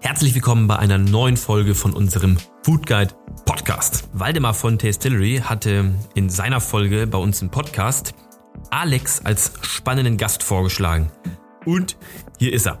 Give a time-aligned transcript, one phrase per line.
[0.00, 4.08] Herzlich willkommen bei einer neuen Folge von unserem Food Guide Podcast.
[4.12, 8.14] Waldemar von Tastillery hatte in seiner Folge bei uns im Podcast
[8.70, 11.10] Alex als spannenden Gast vorgeschlagen.
[11.66, 11.96] Und
[12.38, 12.78] hier ist er.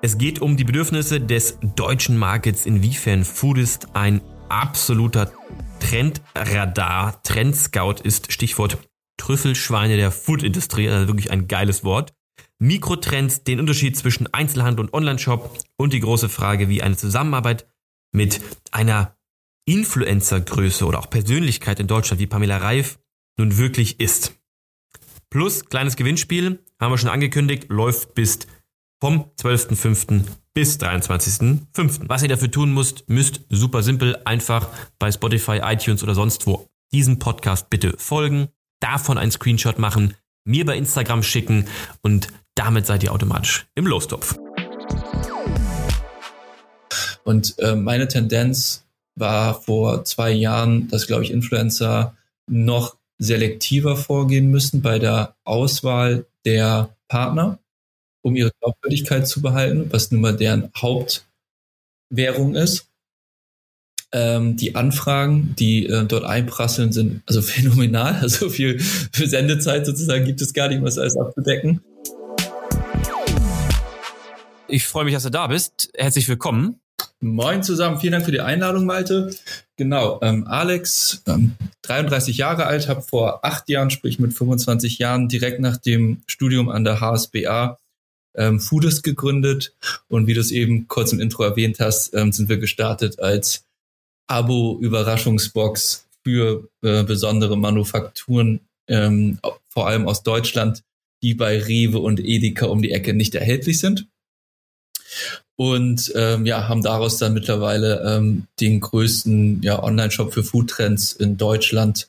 [0.00, 5.32] Es geht um die Bedürfnisse des deutschen Markets, inwiefern Foodist ein absoluter
[5.80, 8.78] Trendradar, Trendscout ist, Stichwort
[9.16, 12.14] Trüffelschweine der Foodindustrie, also wirklich ein geiles Wort.
[12.60, 17.68] Mikrotrends, den Unterschied zwischen Einzelhandel und Onlineshop und die große Frage, wie eine Zusammenarbeit
[18.12, 18.40] mit
[18.72, 19.16] einer
[19.66, 22.98] Influencergröße oder auch Persönlichkeit in Deutschland wie Pamela Reif
[23.38, 24.34] nun wirklich ist.
[25.30, 28.40] Plus kleines Gewinnspiel, haben wir schon angekündigt, läuft bis
[29.00, 30.24] vom 12.05.
[30.54, 32.08] bis 23.05.
[32.08, 34.68] Was ihr dafür tun müsst, müsst super simpel einfach
[34.98, 38.48] bei Spotify, iTunes oder sonst wo diesem Podcast bitte folgen,
[38.80, 41.66] davon einen Screenshot machen, mir bei Instagram schicken
[42.00, 44.36] und damit seid ihr automatisch im Lostopf.
[47.24, 52.16] Und äh, meine Tendenz war vor zwei Jahren, dass, glaube ich, Influencer
[52.50, 57.58] noch selektiver vorgehen müssen bei der Auswahl der Partner,
[58.22, 62.88] um ihre Glaubwürdigkeit zu behalten, was nun mal deren Hauptwährung ist.
[64.10, 68.14] Ähm, die Anfragen, die äh, dort einprasseln, sind also phänomenal.
[68.16, 71.82] Also viel für Sendezeit sozusagen gibt es gar nicht, das alles abzudecken.
[74.70, 75.90] Ich freue mich, dass du da bist.
[75.96, 76.80] Herzlich willkommen.
[77.20, 79.34] Moin zusammen, vielen Dank für die Einladung, Malte.
[79.76, 85.28] Genau, ähm, Alex, ähm, 33 Jahre alt, habe vor acht Jahren, sprich mit 25 Jahren,
[85.28, 87.78] direkt nach dem Studium an der HSBA
[88.36, 89.74] ähm, Foodist gegründet.
[90.08, 93.64] Und wie du es eben kurz im Intro erwähnt hast, ähm, sind wir gestartet als
[94.26, 99.38] Abo-Überraschungsbox für äh, besondere Manufakturen, ähm,
[99.70, 100.82] vor allem aus Deutschland,
[101.22, 104.06] die bei Rewe und Edeka um die Ecke nicht erhältlich sind
[105.56, 111.36] und ähm, ja, haben daraus dann mittlerweile ähm, den größten ja, Online-Shop für Foodtrends in
[111.36, 112.08] Deutschland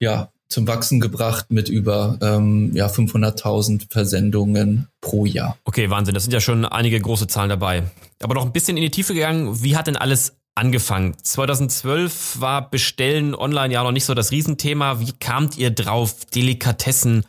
[0.00, 5.58] ja, zum Wachsen gebracht mit über ähm, ja, 500.000 Versendungen pro Jahr.
[5.64, 7.84] Okay, Wahnsinn, das sind ja schon einige große Zahlen dabei.
[8.22, 11.14] Aber noch ein bisschen in die Tiefe gegangen, wie hat denn alles angefangen?
[11.22, 15.00] 2012 war Bestellen online ja noch nicht so das Riesenthema.
[15.00, 17.24] Wie kamt ihr drauf, Delikatessen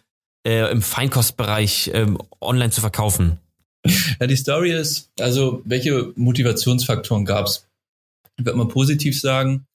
[0.46, 2.08] äh, im Feinkostbereich äh,
[2.42, 3.38] online zu verkaufen?
[4.20, 7.66] Ja, die Story ist, also welche Motivationsfaktoren gab es?
[8.38, 9.66] Ich würde mal positiv sagen,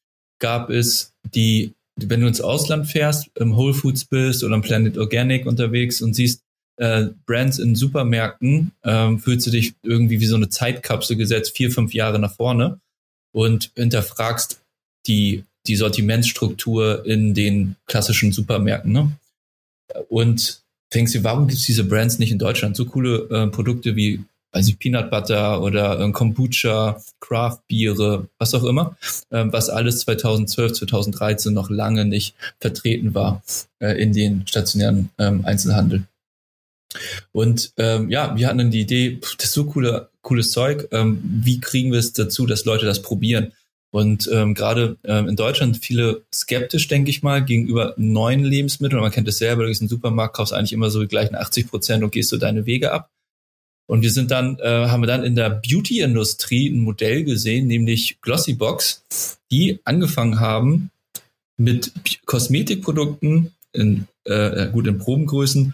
[0.41, 4.99] gab es die, wenn du ins Ausland fährst, im Whole Foods bist oder im Planet
[4.99, 6.41] Organic unterwegs und siehst
[6.77, 11.71] äh, Brands in Supermärkten, ähm, fühlst du dich irgendwie wie so eine Zeitkapsel gesetzt, vier,
[11.71, 12.81] fünf Jahre nach vorne
[13.33, 14.61] und hinterfragst
[15.07, 18.93] die, die Sortimentsstruktur in den klassischen Supermärkten.
[18.93, 19.13] Ne?
[20.09, 20.64] Und
[20.95, 22.77] denkst du, warum gibt es diese Brands nicht in Deutschland?
[22.77, 24.25] So coole äh, Produkte wie
[24.55, 28.97] weiß Peanut Butter oder äh, Kombucha, Craft Biere, was auch immer,
[29.31, 33.43] äh, was alles 2012, 2013 noch lange nicht vertreten war
[33.81, 36.05] äh, in den stationären ähm, Einzelhandel.
[37.33, 40.89] Und ähm, ja, wir hatten dann die Idee, pff, das ist so coole, cooles Zeug,
[40.93, 43.53] ähm, wie kriegen wir es dazu, dass Leute das probieren?
[43.95, 49.01] Und ähm, gerade ähm, in Deutschland viele skeptisch, denke ich mal, gegenüber neuen Lebensmitteln.
[49.01, 51.37] Man kennt es selber, du gehst in den Supermarkt, kaufst eigentlich immer so die gleichen
[51.37, 53.09] 80 Prozent und gehst so deine Wege ab.
[53.87, 58.21] Und wir sind dann, äh, haben wir dann in der Beauty-Industrie ein Modell gesehen, nämlich
[58.21, 60.91] Glossybox, die angefangen haben
[61.57, 61.93] mit
[62.27, 65.73] Kosmetikprodukten in, äh, gut in Probengrößen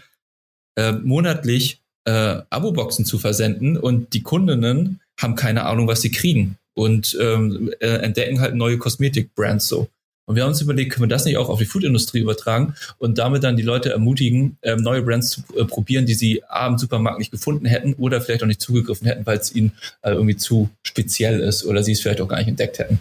[0.75, 6.57] äh, monatlich äh, Abo-Boxen zu versenden und die Kundinnen haben keine Ahnung, was sie kriegen
[6.73, 9.87] und ähm, äh, entdecken halt neue Kosmetik-Brands so.
[10.25, 13.17] Und wir haben uns überlegt, können wir das nicht auch auf die Food-Industrie übertragen und
[13.17, 16.77] damit dann die Leute ermutigen, ähm, neue Brands zu äh, probieren, die sie A im
[16.77, 19.73] Supermarkt nicht gefunden hätten oder vielleicht auch nicht zugegriffen hätten, weil es ihnen
[20.03, 22.99] äh, irgendwie zu speziell ist oder sie es vielleicht auch gar nicht entdeckt hätten.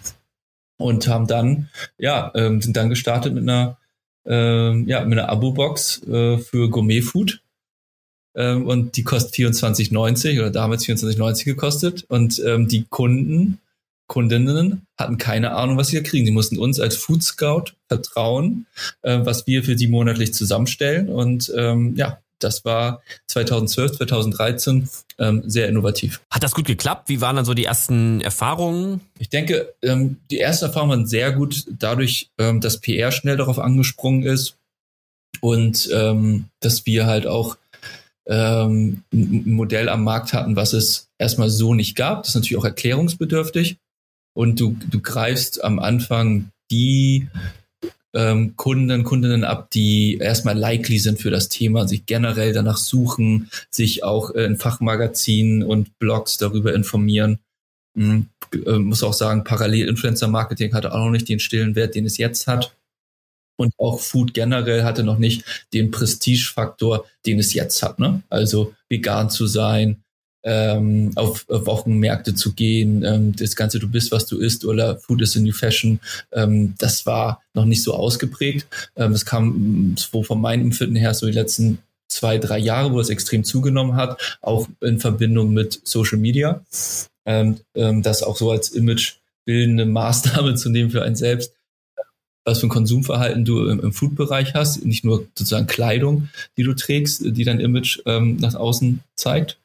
[0.78, 3.76] Und haben dann, ja, ähm, sind dann gestartet mit einer,
[4.26, 7.42] ähm, ja, mit einer Abo-Box äh, für Gourmet-Food
[8.34, 13.58] ähm, und die kostet 24,90 oder damals 24,90 gekostet und ähm, die Kunden,
[14.06, 16.26] Kundinnen hatten keine Ahnung, was sie da kriegen.
[16.26, 18.66] Sie mussten uns als Food Scout vertrauen,
[19.02, 24.88] äh, was wir für die monatlich zusammenstellen und ähm, ja, das war 2012, 2013
[25.18, 26.20] ähm, sehr innovativ.
[26.30, 27.08] Hat das gut geklappt?
[27.08, 29.00] Wie waren dann so die ersten Erfahrungen?
[29.18, 33.58] Ich denke, ähm, die ersten Erfahrungen waren sehr gut, dadurch, ähm, dass PR schnell darauf
[33.58, 34.56] angesprungen ist
[35.40, 37.56] und ähm, dass wir halt auch
[38.26, 42.22] ähm, ein Modell am Markt hatten, was es erstmal so nicht gab.
[42.22, 43.78] Das ist natürlich auch erklärungsbedürftig.
[44.34, 47.28] Und du, du greifst am Anfang die
[48.14, 53.50] ähm, Kunden, Kundinnen ab, die erstmal likely sind für das Thema, sich generell danach suchen,
[53.70, 57.38] sich auch in Fachmagazinen und Blogs darüber informieren.
[57.94, 58.26] Mhm.
[58.66, 62.06] Äh, muss auch sagen, parallel Influencer Marketing hatte auch noch nicht den stillen Wert, den
[62.06, 62.74] es jetzt hat.
[63.60, 67.98] Und auch Food generell hatte noch nicht den Prestigefaktor, den es jetzt hat.
[67.98, 68.22] Ne?
[68.30, 70.02] Also vegan zu sein,
[70.44, 75.20] ähm, auf, Wochenmärkte zu gehen, ähm, das Ganze, du bist, was du isst oder Food
[75.20, 76.00] is a new fashion,
[76.32, 78.66] ähm, das war noch nicht so ausgeprägt.
[78.96, 82.98] Ähm, das kam so von meinem Empfinden her so die letzten zwei, drei Jahre, wo
[82.98, 86.64] das extrem zugenommen hat, auch in Verbindung mit Social Media.
[87.26, 91.52] Ähm, ähm, das auch so als imagebildende Maßnahme zu nehmen für einen selbst,
[92.50, 96.74] was für ein Konsumverhalten du im, im Food-Bereich hast, nicht nur sozusagen Kleidung, die du
[96.74, 99.58] trägst, die dein Image ähm, nach außen zeigt.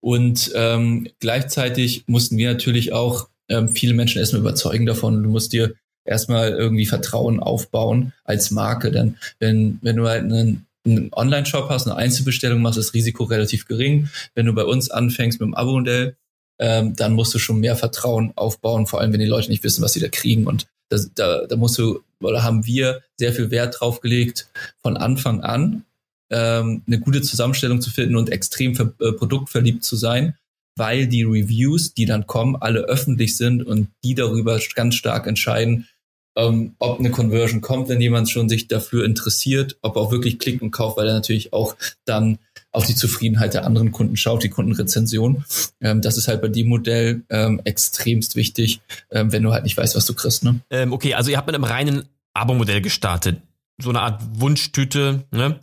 [0.00, 5.22] Und ähm, gleichzeitig mussten wir natürlich auch ähm, viele Menschen erstmal überzeugen davon.
[5.22, 8.90] Du musst dir erstmal irgendwie Vertrauen aufbauen als Marke.
[8.90, 13.24] Denn wenn, wenn du halt einen, einen Online-Shop hast, eine Einzelbestellung machst, ist das Risiko
[13.24, 14.08] relativ gering.
[14.34, 16.16] Wenn du bei uns anfängst mit dem Abo-Modell,
[16.58, 19.82] ähm, dann musst du schon mehr Vertrauen aufbauen, vor allem wenn die Leute nicht wissen,
[19.82, 20.46] was sie da kriegen.
[20.46, 24.48] Und das, da, da musst du, oder haben wir sehr viel Wert drauf gelegt,
[24.82, 25.84] von Anfang an
[26.30, 30.36] ähm, eine gute Zusammenstellung zu finden und extrem ver äh, produktverliebt zu sein,
[30.76, 35.88] weil die Reviews, die dann kommen, alle öffentlich sind und die darüber ganz stark entscheiden,
[36.36, 40.62] ähm, ob eine Conversion kommt, wenn jemand schon sich dafür interessiert, ob auch wirklich klickt
[40.62, 42.38] und kauft, weil er natürlich auch dann
[42.72, 45.44] auf die Zufriedenheit der anderen Kunden schaut, die Kundenrezension.
[45.80, 48.80] Ähm, das ist halt bei dem Modell ähm, extremst wichtig,
[49.10, 50.44] ähm, wenn du halt nicht weißt, was du kriegst.
[50.44, 50.60] Ne?
[50.70, 53.40] Ähm, okay, also ihr habt mit einem reinen Abo-Modell gestartet.
[53.82, 55.60] So eine Art Wunschtüte, ne?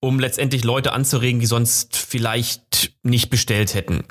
[0.00, 4.04] um letztendlich Leute anzuregen, die sonst vielleicht nicht bestellt hätten.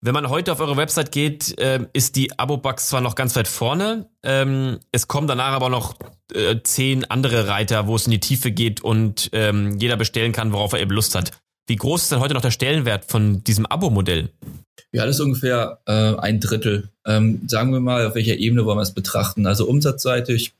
[0.00, 3.48] Wenn man heute auf eure Website geht, äh, ist die Abo-Box zwar noch ganz weit
[3.48, 5.96] vorne, ähm, es kommen danach aber noch
[6.34, 10.52] äh, zehn andere Reiter, wo es in die Tiefe geht und ähm, jeder bestellen kann,
[10.52, 11.30] worauf er eben Lust hat.
[11.66, 14.28] Wie groß ist denn heute noch der Stellenwert von diesem Abo-Modell?
[14.92, 16.90] Ja, das ist ungefähr äh, ein Drittel.
[17.06, 19.46] Ähm, sagen wir mal, auf welcher Ebene wollen wir es betrachten?
[19.46, 20.52] Also umsatzseitig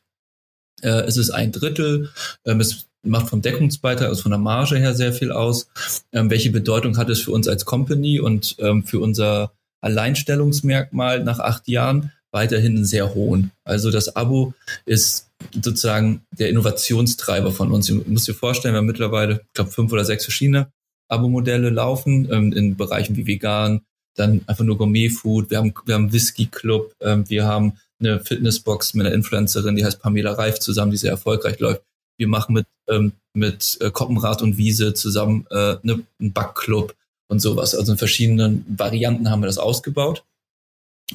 [0.82, 2.10] äh, ist es ein Drittel.
[2.46, 5.68] Ähm, es macht vom Deckungsbeitrag, also von der Marge her sehr viel aus.
[6.12, 9.52] Ähm, welche Bedeutung hat es für uns als Company und ähm, für unser
[9.82, 12.12] Alleinstellungsmerkmal nach acht Jahren?
[12.32, 13.52] Weiterhin sehr hohen.
[13.62, 14.54] Also das Abo
[14.86, 17.86] ist sozusagen der Innovationstreiber von uns.
[17.86, 20.66] Du musst dir vorstellen, wir haben mittlerweile, ich glaube, fünf oder sechs verschiedene
[21.14, 23.82] Abo-Modelle laufen ähm, in Bereichen wie vegan,
[24.16, 29.06] dann einfach nur Gourmet-Food, wir haben, wir haben Whisky-Club, ähm, wir haben eine Fitnessbox mit
[29.06, 31.82] einer Influencerin, die heißt Pamela Reif zusammen, die sehr erfolgreich läuft.
[32.18, 36.94] Wir machen mit, ähm, mit äh, Koppenrad und Wiese zusammen äh, ne, einen Backclub
[37.28, 37.74] und sowas.
[37.74, 40.24] Also in verschiedenen Varianten haben wir das ausgebaut.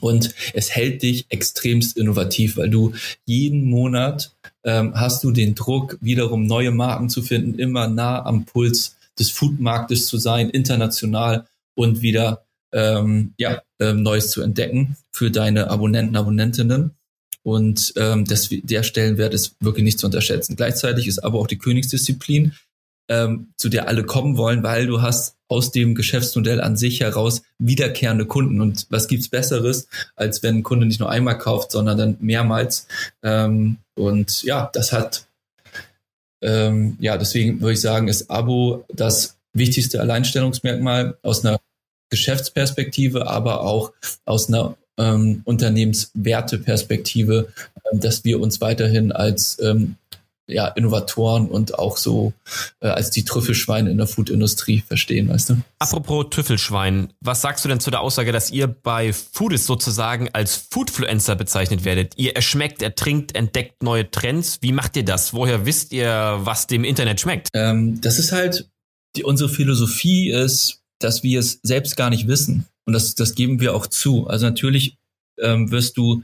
[0.02, 2.94] Und es hält dich extremst innovativ, weil du
[3.26, 8.46] jeden Monat ähm, hast du den Druck, wiederum neue Marken zu finden, immer nah am
[8.46, 11.46] Puls des Foodmarktes zu sein, international
[11.76, 16.92] und wieder ähm, ja, ähm, Neues zu entdecken für deine Abonnenten, Abonnentinnen.
[17.44, 20.56] Und ähm, das, der Stellenwert ist wirklich nicht zu unterschätzen.
[20.56, 22.54] Gleichzeitig ist aber auch die Königsdisziplin,
[23.10, 27.42] ähm, zu der alle kommen wollen, weil du hast aus dem Geschäftsmodell an sich heraus
[27.58, 28.62] wiederkehrende Kunden.
[28.62, 32.88] Und was gibt's Besseres, als wenn ein Kunde nicht nur einmal kauft, sondern dann mehrmals.
[33.24, 35.26] Ähm, und ja, das hat,
[36.42, 41.60] ähm, ja, deswegen würde ich sagen, ist Abo das wichtigste Alleinstellungsmerkmal aus einer
[42.10, 43.92] Geschäftsperspektive, aber auch
[44.26, 47.50] aus einer ähm, Unternehmenswerteperspektive,
[47.92, 49.96] ähm, dass wir uns weiterhin als ähm,
[50.50, 52.34] ja, Innovatoren und auch so
[52.82, 55.58] äh, als die Trüffelschweine in der Foodindustrie verstehen, weißt du?
[55.78, 60.56] Apropos Trüffelschwein, was sagst du denn zu der Aussage, dass ihr bei Foodist sozusagen als
[60.56, 62.14] Foodfluencer bezeichnet werdet?
[62.18, 64.58] Ihr erschmeckt, ertrinkt, entdeckt neue Trends.
[64.62, 65.34] Wie macht ihr das?
[65.34, 67.50] Woher wisst ihr, was dem Internet schmeckt?
[67.54, 68.70] Ähm, das ist halt,
[69.16, 72.66] die, unsere Philosophie ist, dass wir es selbst gar nicht wissen.
[72.86, 74.28] Und das, das geben wir auch zu.
[74.28, 74.98] Also natürlich
[75.40, 76.24] ähm, wirst du,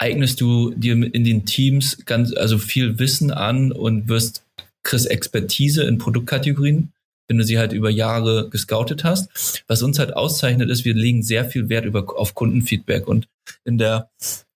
[0.00, 4.42] eignest du dir in den Teams ganz, also viel Wissen an und wirst,
[4.82, 6.92] kriegst Expertise in Produktkategorien,
[7.28, 9.62] wenn du sie halt über Jahre gescoutet hast.
[9.68, 13.28] Was uns halt auszeichnet ist, wir legen sehr viel Wert über, auf Kundenfeedback und
[13.64, 14.10] in der,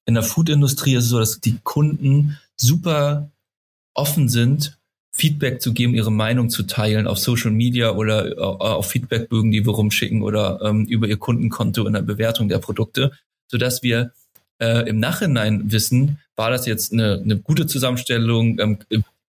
[0.07, 3.31] in der Foodindustrie ist es so, dass die Kunden super
[3.93, 4.79] offen sind
[5.13, 9.65] Feedback zu geben, ihre Meinung zu teilen auf Social Media oder äh, auf Feedbackbögen, die
[9.65, 13.13] wir rumschicken oder ähm, über ihr Kundenkonto in der Bewertung der Produkte,
[13.47, 14.13] so dass wir
[14.59, 18.79] äh, im Nachhinein wissen, war das jetzt eine, eine gute Zusammenstellung, ähm,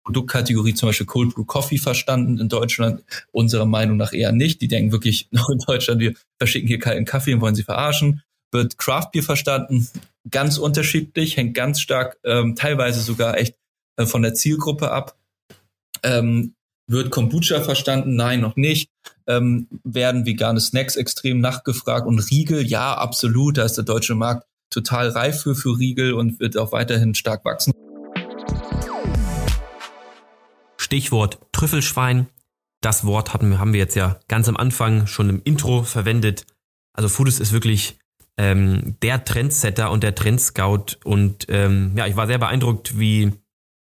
[0.05, 4.62] Produktkategorie zum Beispiel Cold Brew Coffee verstanden in Deutschland, unserer Meinung nach eher nicht.
[4.62, 8.22] Die denken wirklich noch in Deutschland, wir verschicken hier kalten Kaffee und wollen sie verarschen.
[8.51, 9.88] wird Craft Beer verstanden?
[10.29, 13.55] Ganz unterschiedlich, hängt ganz stark, ähm, teilweise sogar echt
[13.98, 15.17] äh, von der Zielgruppe ab.
[16.03, 16.53] Ähm,
[16.88, 18.15] wird Kombucha verstanden?
[18.15, 18.91] Nein, noch nicht.
[19.27, 22.65] Ähm, werden vegane Snacks extrem nachgefragt und Riegel?
[22.65, 23.58] Ja, absolut.
[23.58, 27.45] Da ist der deutsche Markt total reif für, für Riegel und wird auch weiterhin stark
[27.45, 27.74] wachsen.
[30.77, 32.27] Stichwort Trüffelschwein.
[32.81, 36.45] Das Wort hatten haben wir jetzt ja ganz am Anfang schon im Intro verwendet.
[36.93, 37.98] Also Foodist ist wirklich
[38.38, 40.98] ähm, der Trendsetter und der Trendscout.
[41.03, 43.31] Und ähm, ja, ich war sehr beeindruckt, wie,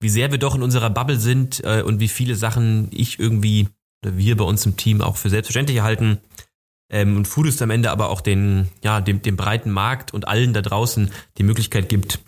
[0.01, 3.69] wie sehr wir doch in unserer Bubble sind äh, und wie viele Sachen ich irgendwie
[4.03, 6.19] oder wir bei uns im Team auch für selbstverständlich halten.
[6.89, 10.53] Ähm, und Foodist am Ende aber auch den, ja, dem, dem breiten Markt und allen
[10.53, 12.19] da draußen die Möglichkeit gibt,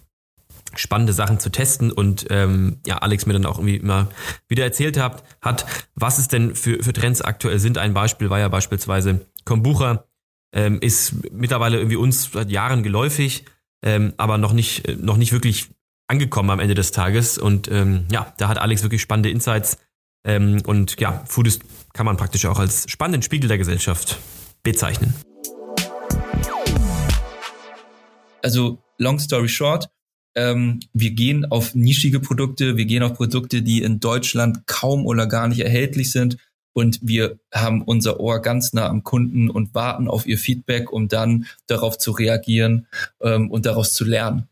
[0.76, 4.08] spannende Sachen zu testen und ähm, ja, Alex mir dann auch irgendwie immer
[4.48, 5.66] wieder erzählt hat, hat,
[5.96, 7.78] was es denn für, für Trends aktuell sind.
[7.78, 10.06] Ein Beispiel war ja beispielsweise Kombucha,
[10.54, 13.46] ähm, ist mittlerweile irgendwie uns seit Jahren geläufig,
[13.84, 15.70] ähm, aber noch nicht, noch nicht wirklich
[16.08, 17.38] angekommen am Ende des Tages.
[17.38, 19.78] Und ähm, ja, da hat Alex wirklich spannende Insights.
[20.24, 21.64] Ähm, und ja, Foodist
[21.94, 24.20] kann man praktisch auch als spannenden Spiegel der Gesellschaft
[24.64, 25.14] bezeichnen.
[28.44, 29.90] Also, long story short,
[30.36, 35.28] ähm, wir gehen auf nischige Produkte, wir gehen auf Produkte, die in Deutschland kaum oder
[35.28, 36.38] gar nicht erhältlich sind
[36.74, 41.08] und wir haben unser Ohr ganz nah am Kunden und warten auf ihr Feedback, um
[41.08, 42.88] dann darauf zu reagieren
[43.22, 44.48] ähm, und daraus zu lernen.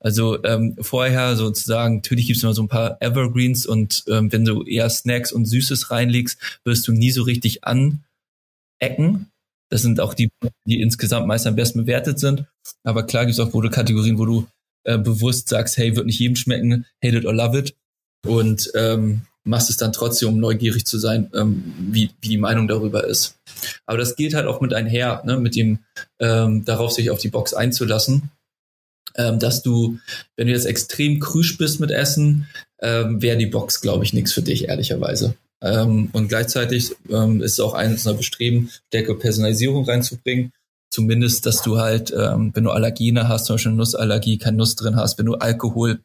[0.00, 4.44] Also ähm, vorher sozusagen, natürlich gibt es immer so ein paar Evergreens und ähm, wenn
[4.44, 9.30] du eher Snacks und Süßes reinlegst, wirst du nie so richtig anecken.
[9.70, 10.30] Das sind auch die,
[10.66, 12.44] die insgesamt meist am besten bewertet sind.
[12.84, 14.46] Aber klar gibt es auch Produktkategorien, wo du
[14.84, 17.74] äh, bewusst sagst, hey, wird nicht jedem schmecken, hate it or love it.
[18.24, 22.68] Und ähm, machst es dann trotzdem, um neugierig zu sein, ähm, wie, wie die Meinung
[22.68, 23.38] darüber ist.
[23.86, 25.78] Aber das geht halt auch mit einher, ne, mit dem
[26.18, 28.30] ähm, darauf sich auf die Box einzulassen.
[29.14, 29.98] Ähm, dass du,
[30.36, 32.48] wenn du jetzt extrem krüsch bist mit Essen,
[32.80, 35.36] ähm, wäre die Box, glaube ich, nichts für dich, ehrlicherweise.
[35.62, 40.52] Ähm, und gleichzeitig ähm, ist es auch eines unserer Bestreben, stärkere Personalisierung reinzubringen
[40.90, 44.96] zumindest, dass du halt, ähm, wenn du Allergene hast, zum Beispiel Nussallergie, kein Nuss drin
[44.96, 46.00] hast, wenn du Alkohol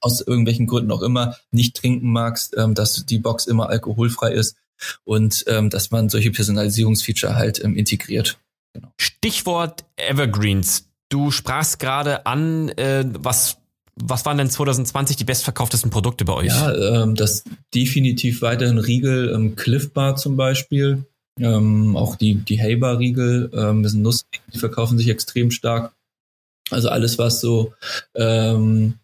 [0.00, 4.56] aus irgendwelchen Gründen auch immer nicht trinken magst, ähm, dass die Box immer alkoholfrei ist
[5.04, 8.38] und ähm, dass man solche Personalisierungsfeature halt ähm, integriert.
[8.74, 8.92] Genau.
[8.98, 10.88] Stichwort Evergreens.
[11.08, 13.56] Du sprachst gerade an, äh, was
[14.02, 16.48] was waren denn 2020 die bestverkauftesten Produkte bei euch?
[16.48, 21.04] Ja, ähm, das definitiv weiterhin Riegel, ähm, Cliff Bar zum Beispiel,
[21.38, 25.92] ähm, auch die, die Haber-Riegel, ähm, das sind Nuss, die verkaufen sich extrem stark.
[26.70, 27.72] Also alles, was so
[28.14, 28.94] ähm,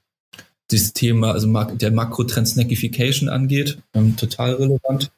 [0.70, 5.10] dieses Thema, also der Makrotrend Snackification angeht, ähm, total relevant.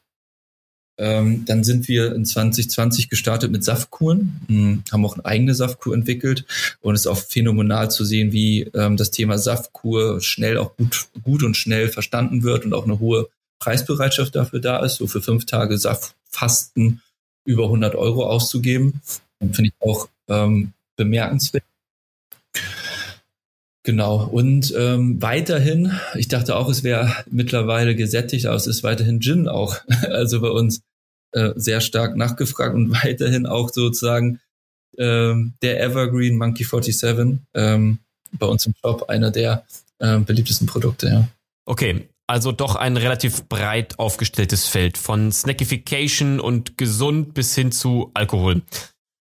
[0.98, 5.94] Ähm, dann sind wir in 2020 gestartet mit Saftkuren, hm, haben auch eine eigene Saftkur
[5.94, 6.44] entwickelt
[6.80, 11.06] und es ist auch phänomenal zu sehen, wie ähm, das Thema Saftkur schnell auch gut,
[11.22, 13.28] gut und schnell verstanden wird und auch eine hohe
[13.60, 14.96] Preisbereitschaft dafür da ist.
[14.96, 17.00] So für fünf Tage Saftfasten
[17.44, 19.00] über 100 Euro auszugeben.
[19.40, 21.64] Finde ich auch ähm, bemerkenswert.
[23.84, 24.26] Genau.
[24.26, 29.48] Und ähm, weiterhin, ich dachte auch, es wäre mittlerweile gesättigt, aber es ist weiterhin Gin
[29.48, 29.76] auch.
[30.10, 30.82] Also bei uns
[31.32, 34.40] äh, sehr stark nachgefragt und weiterhin auch sozusagen
[34.98, 37.98] ähm, der Evergreen Monkey 47 ähm,
[38.32, 39.64] bei uns im Shop einer der
[39.98, 41.08] äh, beliebtesten Produkte.
[41.08, 41.28] Ja.
[41.66, 48.10] Okay, also doch ein relativ breit aufgestelltes Feld von Snackification und gesund bis hin zu
[48.14, 48.62] Alkohol.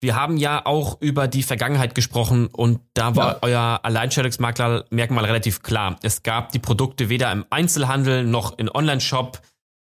[0.00, 3.38] Wir haben ja auch über die Vergangenheit gesprochen und da war ja.
[3.42, 5.98] euer Alleinstellungsmerkmal relativ klar.
[6.02, 9.40] Es gab die Produkte weder im Einzelhandel noch in Online-Shop.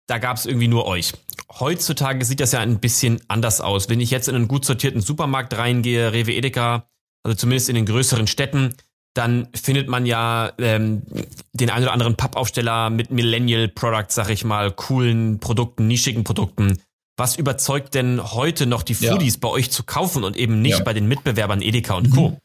[0.06, 1.12] Da gab es irgendwie nur euch.
[1.60, 3.88] Heutzutage sieht das ja ein bisschen anders aus.
[3.88, 6.88] Wenn ich jetzt in einen gut sortierten Supermarkt reingehe, Rewe Edeka,
[7.22, 8.74] also zumindest in den größeren Städten,
[9.14, 11.02] dann findet man ja ähm,
[11.52, 16.78] den einen oder anderen Pappaufsteller mit Millennial Products, sag ich mal, coolen Produkten, nischigen Produkten.
[17.16, 19.40] Was überzeugt denn heute noch die Foodies ja.
[19.40, 20.84] bei euch zu kaufen und eben nicht ja.
[20.84, 22.30] bei den Mitbewerbern Edeka und Co?
[22.30, 22.36] Mhm.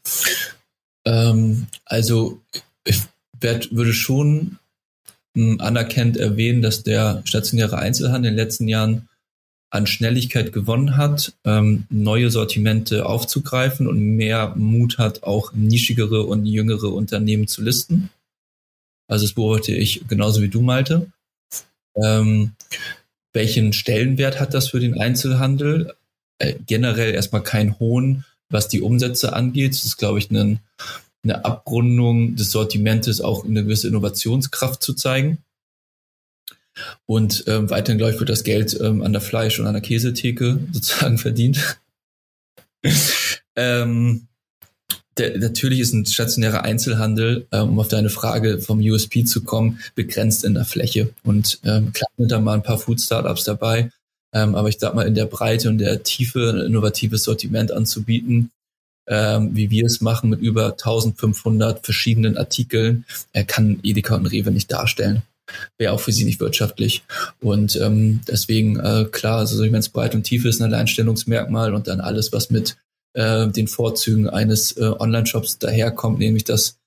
[1.06, 2.42] Ähm, also
[2.84, 3.02] ich
[3.40, 4.60] werd, würde schon
[5.60, 9.08] anerkennt erwähnen, dass der stationäre Einzelhandel in den letzten Jahren
[9.70, 16.46] an Schnelligkeit gewonnen hat, ähm, neue Sortimente aufzugreifen und mehr Mut hat, auch nischigere und
[16.46, 18.10] jüngere Unternehmen zu listen.
[19.08, 21.12] Also das beobachte ich genauso wie du, Malte.
[21.96, 22.54] Ähm,
[23.34, 25.94] welchen Stellenwert hat das für den Einzelhandel?
[26.40, 29.74] Äh, generell erstmal keinen hohen, was die Umsätze angeht.
[29.74, 30.60] Das ist, glaube ich, eine,
[31.30, 35.40] eine Abrundung des Sortimentes, auch eine gewisse Innovationskraft zu zeigen.
[37.06, 39.82] Und ähm, weiterhin, glaube ich, wird das Geld ähm, an der Fleisch- und an der
[39.82, 41.80] Käsetheke sozusagen verdient.
[43.56, 44.28] ähm,
[45.18, 49.80] der, natürlich ist ein stationärer Einzelhandel, ähm, um auf deine Frage vom USP zu kommen,
[49.96, 51.10] begrenzt in der Fläche.
[51.24, 53.92] Und ähm, klar sind da mal ein paar Food-Startups dabei,
[54.34, 58.52] ähm, aber ich sag mal, in der Breite und der Tiefe ein innovatives Sortiment anzubieten,
[59.08, 64.52] ähm, wie wir es machen mit über 1500 verschiedenen Artikeln, er kann Edeka und Rewe
[64.52, 65.24] nicht darstellen.
[65.78, 67.04] Wäre auch für sie nicht wirtschaftlich.
[67.40, 71.88] Und ähm, deswegen, äh, klar, also wenn es breit und tief ist, ein Alleinstellungsmerkmal und
[71.88, 72.76] dann alles, was mit
[73.14, 76.78] äh, den Vorzügen eines äh, Online-Shops daherkommt, nämlich dass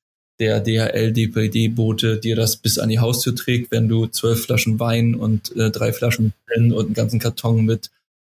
[0.40, 5.54] der DHL-DPD-Bote dir das bis an die Haustür trägt, wenn du zwölf Flaschen Wein und
[5.56, 7.90] äh, drei Flaschen Gin und einen ganzen Karton mit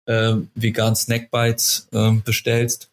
[0.07, 2.91] äh, veganen Snackbites äh, bestellst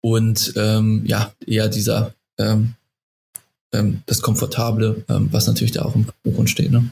[0.00, 2.74] und ähm, ja, eher dieser ähm,
[3.72, 6.70] ähm, das Komfortable, ähm, was natürlich da auch im Vordergrund steht.
[6.70, 6.90] Ne?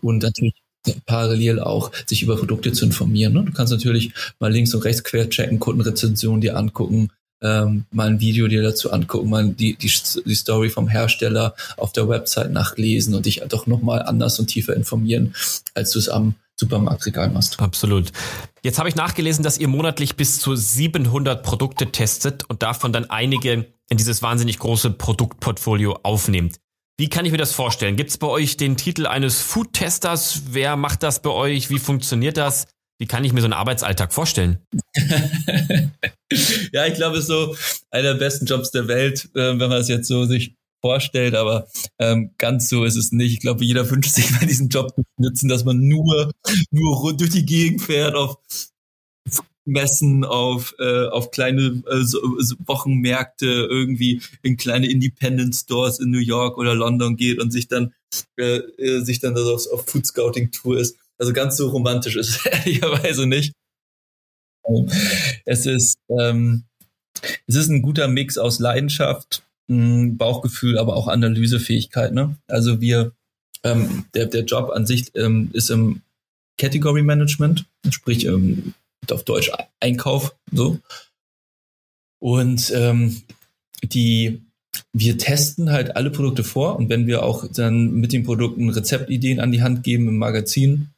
[0.00, 0.54] Und natürlich
[1.06, 3.34] parallel auch sich über Produkte zu informieren.
[3.34, 3.44] Ne?
[3.44, 7.10] Du kannst natürlich mal links und rechts quer checken, Kundenrezensionen dir angucken,
[7.42, 9.92] ähm, mal ein Video dir dazu angucken, mal die, die,
[10.24, 14.74] die Story vom Hersteller auf der Website nachlesen und dich doch nochmal anders und tiefer
[14.74, 15.34] informieren,
[15.74, 17.58] als du es am Supermarktregal machst.
[17.60, 18.12] Absolut.
[18.62, 23.10] Jetzt habe ich nachgelesen, dass ihr monatlich bis zu 700 Produkte testet und davon dann
[23.10, 26.56] einige in dieses wahnsinnig große Produktportfolio aufnehmt.
[26.98, 27.96] Wie kann ich mir das vorstellen?
[27.96, 30.42] Gibt es bei euch den Titel eines Food-Testers?
[30.50, 31.70] Wer macht das bei euch?
[31.70, 32.66] Wie funktioniert das?
[32.98, 34.58] Wie kann ich mir so einen Arbeitsalltag vorstellen?
[36.72, 37.56] ja, ich glaube, es ist so
[37.90, 41.68] einer der besten Jobs der Welt, äh, wenn man es jetzt so sich vorstellt, aber
[41.98, 43.32] ähm, ganz so ist es nicht.
[43.32, 46.32] Ich glaube, jeder wünscht sich mal diesen Job zu nutzen, dass man nur,
[46.70, 48.38] nur durch die Gegend fährt auf
[49.64, 56.10] Messen, auf, äh, auf kleine äh, so, so Wochenmärkte, irgendwie in kleine Independent Stores in
[56.10, 57.94] New York oder London geht und sich dann,
[58.36, 60.96] äh, äh sich dann auf, auf Food Scouting Tour ist.
[61.18, 63.52] Also ganz so romantisch ist es ehrlicherweise nicht.
[65.44, 66.64] Es ist, ähm,
[67.46, 72.12] es ist ein guter Mix aus Leidenschaft, Bauchgefühl, aber auch Analysefähigkeit.
[72.12, 72.36] Ne?
[72.48, 73.12] Also wir,
[73.62, 76.02] ähm, der, der Job an sich ähm, ist im
[76.58, 78.74] Category Management, sprich ähm,
[79.10, 80.78] auf Deutsch Einkauf, so.
[82.18, 83.22] Und ähm,
[83.82, 84.42] die,
[84.92, 89.40] wir testen halt alle Produkte vor und wenn wir auch dann mit den Produkten Rezeptideen
[89.40, 90.88] an die Hand geben im Magazin,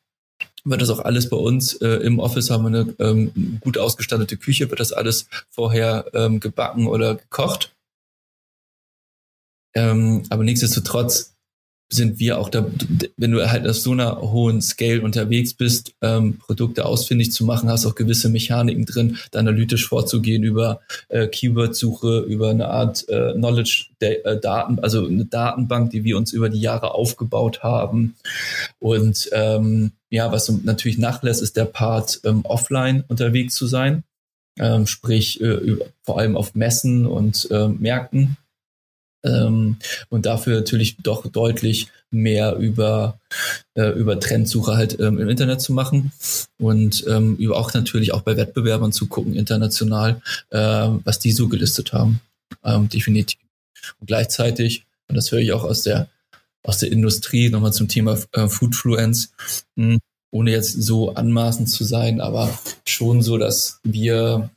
[0.65, 4.37] wird das auch alles bei uns äh, im Office haben wir eine ähm, gut ausgestattete
[4.37, 7.73] Küche, wird das alles vorher ähm, gebacken oder gekocht
[9.75, 11.33] ähm, aber nichtsdestotrotz
[11.93, 12.67] sind wir auch da,
[13.17, 17.69] wenn du halt auf so einer hohen Scale unterwegs bist, ähm, Produkte ausfindig zu machen,
[17.69, 23.35] hast auch gewisse Mechaniken drin, da analytisch vorzugehen über äh, Keyword-Suche, über eine Art äh,
[23.35, 28.15] Knowledge-Daten, äh, also eine Datenbank, die wir uns über die Jahre aufgebaut haben.
[28.79, 34.03] Und ähm, ja, was natürlich nachlässt, ist der Part, ähm, offline unterwegs zu sein,
[34.59, 38.37] ähm, sprich äh, vor allem auf Messen und äh, Märkten
[39.25, 39.77] ähm,
[40.09, 43.19] und dafür natürlich doch deutlich mehr über,
[43.75, 46.13] äh, über Trendsuche halt ähm, im Internet zu machen
[46.59, 50.59] und ähm, auch natürlich auch bei Wettbewerbern zu gucken, international, äh,
[51.05, 52.21] was die so gelistet haben.
[52.65, 53.41] Ähm, definitiv.
[54.01, 56.09] Und gleichzeitig, und das höre ich auch aus der,
[56.63, 59.33] aus der Industrie, nochmal zum Thema äh, Foodfluence,
[59.77, 59.99] mh, hm,
[60.31, 64.51] ohne jetzt so anmaßend zu sein, aber schon so, dass wir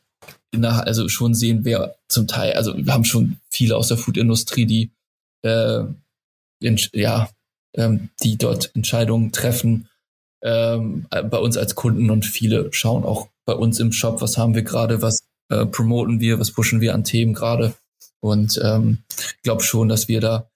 [0.57, 4.65] nach, also schon sehen, wer zum Teil, also wir haben schon viele aus der Foodindustrie,
[4.65, 4.91] die
[5.43, 5.83] äh,
[6.59, 7.29] in, ja,
[7.75, 9.87] ähm, die dort Entscheidungen treffen
[10.43, 14.55] ähm, bei uns als Kunden und viele schauen auch bei uns im Shop, was haben
[14.55, 17.73] wir gerade, was äh, promoten wir, was pushen wir an Themen gerade.
[18.19, 18.99] Und ähm,
[19.43, 20.49] glaube schon, dass wir da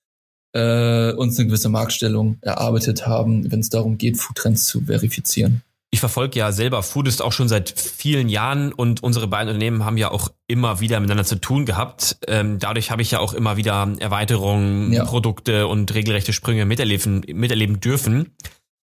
[0.53, 5.61] äh, uns eine gewisse Marktstellung erarbeitet haben, wenn es darum geht, Foodtrends zu verifizieren.
[5.91, 9.97] Ich verfolge ja selber Foodist auch schon seit vielen Jahren und unsere beiden Unternehmen haben
[9.97, 12.17] ja auch immer wieder miteinander zu tun gehabt.
[12.27, 15.05] Ähm, dadurch habe ich ja auch immer wieder Erweiterungen, ja.
[15.05, 18.35] Produkte und regelrechte Sprünge miterleben, miterleben dürfen.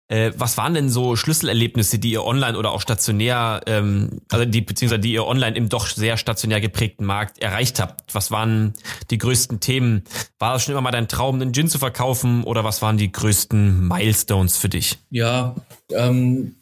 [0.09, 4.61] Äh, was waren denn so Schlüsselerlebnisse, die ihr online oder auch stationär, ähm, also die
[4.61, 8.15] beziehungsweise die ihr online im doch sehr stationär geprägten Markt erreicht habt?
[8.15, 8.73] Was waren
[9.11, 10.03] die größten Themen?
[10.39, 13.11] War das schon immer mal dein Traum, einen Gin zu verkaufen oder was waren die
[13.11, 14.97] größten Milestones für dich?
[15.11, 15.55] Ja,
[15.91, 16.55] ähm,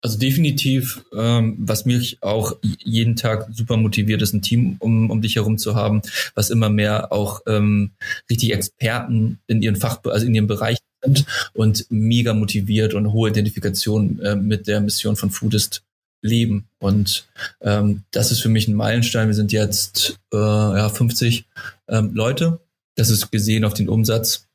[0.00, 5.20] also definitiv, ähm, was mich auch jeden Tag super motiviert, ist ein Team um, um
[5.20, 6.00] dich herum zu haben,
[6.34, 7.92] was immer mehr auch ähm,
[8.30, 13.30] richtig Experten in ihren Fach, also in ihrem Bereich sind und mega motiviert und hohe
[13.30, 15.82] Identifikation äh, mit der Mission von Foodist
[16.22, 16.68] leben.
[16.78, 17.26] Und
[17.60, 19.28] ähm, das ist für mich ein Meilenstein.
[19.28, 21.46] Wir sind jetzt äh, ja, 50
[21.88, 22.60] ähm, Leute.
[22.94, 24.46] Das ist gesehen auf den Umsatz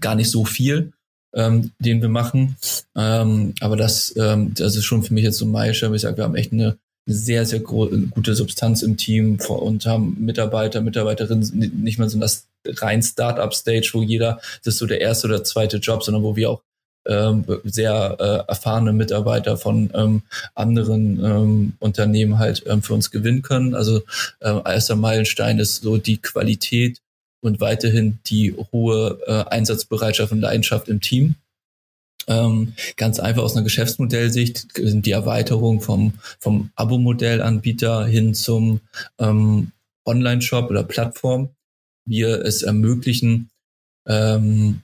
[0.00, 0.92] gar nicht so viel,
[1.34, 2.56] ähm, den wir machen.
[2.94, 6.18] Ähm, aber das, ähm, das ist schon für mich jetzt so ein Meilenstein, ich sage,
[6.18, 11.82] wir haben echt eine eine sehr, sehr gute Substanz im Team und haben Mitarbeiter, Mitarbeiterinnen,
[11.82, 15.78] nicht mal so das rein Startup-Stage, wo jeder, das ist so der erste oder zweite
[15.78, 16.62] Job, sondern wo wir auch
[17.06, 20.22] ähm, sehr äh, erfahrene Mitarbeiter von ähm,
[20.54, 23.74] anderen ähm, Unternehmen halt ähm, für uns gewinnen können.
[23.74, 24.02] Also
[24.40, 27.00] äh, erster Meilenstein ist so die Qualität
[27.40, 31.34] und weiterhin die hohe äh, Einsatzbereitschaft und Leidenschaft im Team.
[32.28, 38.80] Ähm, ganz einfach aus einer Geschäftsmodellsicht sind die Erweiterung vom, vom Abo-Modellanbieter hin zum
[39.18, 39.72] ähm,
[40.04, 41.50] Online-Shop oder Plattform.
[42.04, 43.50] Wir es ermöglichen,
[44.06, 44.80] ähm,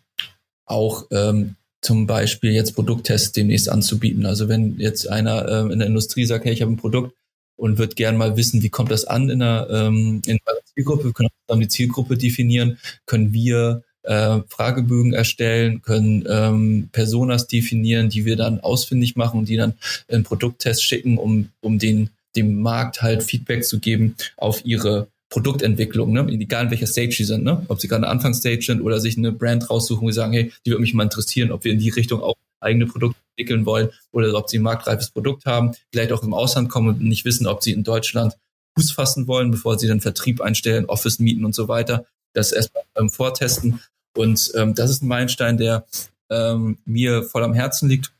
[0.67, 4.27] auch ähm, zum Beispiel jetzt Produkttests demnächst anzubieten.
[4.27, 7.15] Also wenn jetzt einer ähm, in der Industrie sagt, hey, ich habe ein Produkt
[7.57, 11.05] und wird gern mal wissen, wie kommt das an in der, ähm, in der Zielgruppe,
[11.05, 18.09] wir können dann die Zielgruppe definieren, können wir äh, Fragebögen erstellen, können ähm, Personas definieren,
[18.09, 19.75] die wir dann ausfindig machen und die dann
[20.09, 26.13] in Produkttest schicken, um, um den, dem Markt halt Feedback zu geben auf ihre Produktentwicklung,
[26.13, 26.27] ne?
[26.29, 27.65] egal in welcher Stage sie sind, ne?
[27.69, 30.71] ob sie gerade eine Anfangsstage sind oder sich eine Brand raussuchen und sagen, hey, die
[30.71, 34.35] würde mich mal interessieren, ob wir in die Richtung auch eigene Produkte entwickeln wollen oder
[34.35, 37.63] ob sie ein marktreifes Produkt haben, vielleicht auch im Ausland kommen und nicht wissen, ob
[37.63, 38.37] sie in Deutschland
[38.77, 42.07] Fuß fassen wollen, bevor sie dann Vertrieb einstellen, Office mieten und so weiter.
[42.33, 43.81] Das erstmal ähm, vortesten.
[44.17, 45.87] Und ähm, das ist ein Meilenstein, der
[46.31, 48.13] ähm, mir voll am Herzen liegt,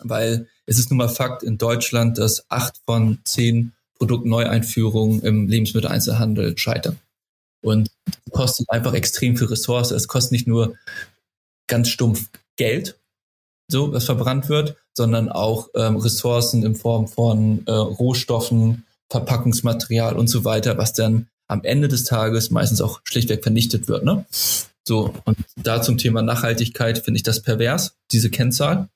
[0.00, 6.56] weil es ist nun mal Fakt in Deutschland, dass acht von zehn Produktneueinführungen im Lebensmitteleinzelhandel
[6.58, 6.98] scheitern.
[7.62, 9.90] Und das kostet einfach extrem viel Ressource.
[9.90, 10.76] Es kostet nicht nur
[11.66, 12.98] ganz stumpf Geld,
[13.68, 20.28] so was verbrannt wird, sondern auch ähm, Ressourcen in Form von äh, Rohstoffen, Verpackungsmaterial und
[20.28, 24.04] so weiter, was dann am Ende des Tages meistens auch schlichtweg vernichtet wird.
[24.04, 24.24] Ne?
[24.86, 28.88] So, und da zum Thema Nachhaltigkeit finde ich das pervers, diese Kennzahl.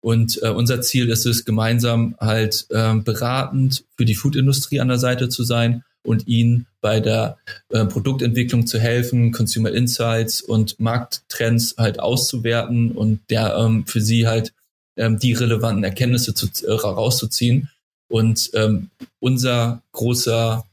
[0.00, 4.98] Und äh, unser Ziel ist es, gemeinsam halt äh, beratend für die Foodindustrie an der
[4.98, 7.36] Seite zu sein und ihnen bei der
[7.68, 14.26] äh, Produktentwicklung zu helfen, Consumer Insights und Markttrends halt auszuwerten und der ähm, für sie
[14.26, 14.54] halt
[14.96, 17.68] ähm, die relevanten Erkenntnisse zu, äh, rauszuziehen.
[18.08, 20.64] Und ähm, unser großer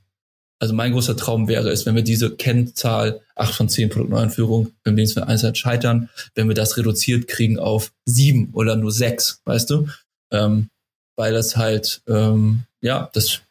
[0.59, 4.95] also mein großer Traum wäre es, wenn wir diese Kennzahl acht von zehn Produktneueinführungen im
[4.95, 9.87] Lebensmitteleinzelhandel scheitern, wenn wir das reduziert kriegen auf sieben oder nur sechs, weißt du?
[10.31, 10.69] Ähm,
[11.15, 13.41] weil das halt, ähm, ja, das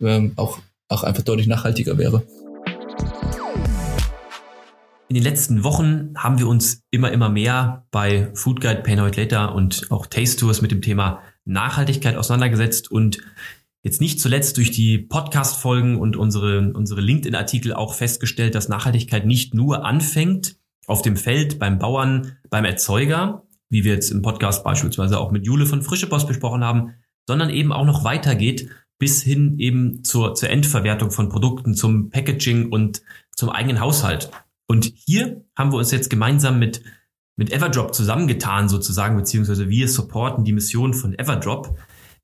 [0.00, 2.22] ähm, auch, auch einfach deutlich nachhaltiger wäre.
[5.08, 9.08] In den letzten Wochen haben wir uns immer, immer mehr bei Food Guide, Pay Now
[9.08, 13.18] Later und auch Taste Tours mit dem Thema Nachhaltigkeit auseinandergesetzt und
[13.82, 19.54] jetzt nicht zuletzt durch die Podcast-Folgen und unsere, unsere LinkedIn-Artikel auch festgestellt, dass Nachhaltigkeit nicht
[19.54, 25.18] nur anfängt auf dem Feld, beim Bauern, beim Erzeuger, wie wir jetzt im Podcast beispielsweise
[25.18, 26.94] auch mit Jule von Frische Post besprochen haben,
[27.26, 28.68] sondern eben auch noch weitergeht
[28.98, 33.02] bis hin eben zur, zur Endverwertung von Produkten, zum Packaging und
[33.34, 34.30] zum eigenen Haushalt.
[34.68, 36.84] Und hier haben wir uns jetzt gemeinsam mit,
[37.34, 41.76] mit Everdrop zusammengetan sozusagen, beziehungsweise wir supporten die Mission von Everdrop,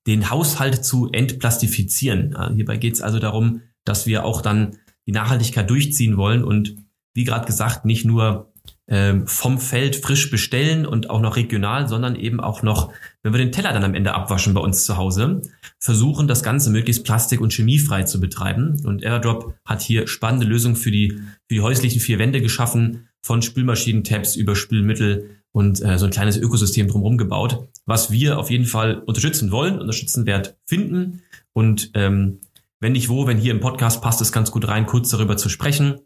[0.09, 2.35] den Haushalt zu entplastifizieren.
[2.55, 6.77] Hierbei geht es also darum, dass wir auch dann die Nachhaltigkeit durchziehen wollen und
[7.15, 8.53] wie gerade gesagt, nicht nur
[8.87, 12.91] ähm, vom Feld frisch bestellen und auch noch regional, sondern eben auch noch,
[13.23, 15.43] wenn wir den Teller dann am Ende abwaschen bei uns zu Hause,
[15.79, 18.81] versuchen das Ganze möglichst plastik- und chemiefrei zu betreiben.
[18.85, 23.43] Und Airdrop hat hier spannende Lösungen für die, für die häuslichen vier Wände geschaffen, von
[23.43, 28.67] Spülmaschinen-Tabs über Spülmittel und äh, so ein kleines Ökosystem drumherum gebaut, was wir auf jeden
[28.67, 31.23] Fall unterstützen wollen, unterstützenwert finden.
[31.53, 32.41] Und ähm,
[32.81, 35.49] wenn nicht wo, wenn hier im Podcast passt es ganz gut rein, kurz darüber zu
[35.49, 36.01] sprechen.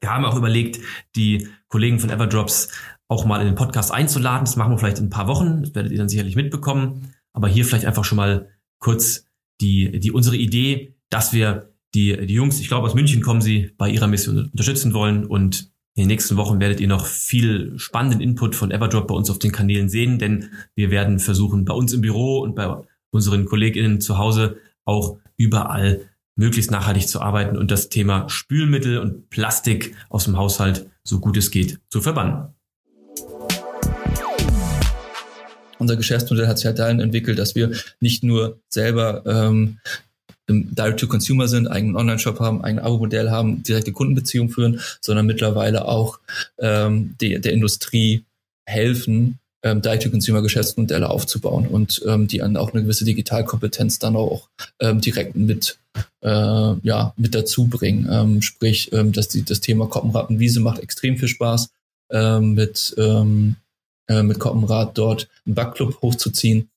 [0.00, 0.80] Wir haben auch überlegt,
[1.14, 2.68] die Kollegen von Everdrops
[3.06, 4.44] auch mal in den Podcast einzuladen.
[4.44, 5.62] Das machen wir vielleicht in ein paar Wochen.
[5.62, 7.12] Das werdet ihr dann sicherlich mitbekommen.
[7.32, 9.26] Aber hier vielleicht einfach schon mal kurz
[9.60, 13.72] die, die unsere Idee, dass wir die, die Jungs, ich glaube aus München kommen sie,
[13.76, 18.20] bei ihrer Mission unterstützen wollen und in den nächsten Wochen werdet ihr noch viel spannenden
[18.20, 21.92] Input von Everdrop bei uns auf den Kanälen sehen, denn wir werden versuchen, bei uns
[21.92, 22.74] im Büro und bei
[23.10, 29.30] unseren KollegInnen zu Hause auch überall möglichst nachhaltig zu arbeiten und das Thema Spülmittel und
[29.30, 32.54] Plastik aus dem Haushalt so gut es geht zu verbannen.
[35.78, 39.78] Unser Geschäftsmodell hat sich halt dahin entwickelt, dass wir nicht nur selber ähm,
[40.50, 46.18] Direct-to-Consumer sind, eigenen Online-Shop haben, eigene Abo-Modell haben, direkte Kundenbeziehungen führen, sondern mittlerweile auch
[46.58, 48.24] ähm, die, der Industrie
[48.66, 54.48] helfen, ähm, Direct-to-Consumer-Geschäftsmodelle aufzubauen und ähm, die an auch eine gewisse Digitalkompetenz dann auch
[54.80, 55.78] ähm, direkt mit
[56.22, 58.08] äh, ja mit dazu bringen.
[58.10, 61.70] Ähm, sprich, ähm, dass die, das Thema Koppenratenwiese macht extrem viel Spaß
[62.10, 63.56] ähm, mit ähm,
[64.08, 66.70] äh, mit Koppenrad dort einen Backclub hochzuziehen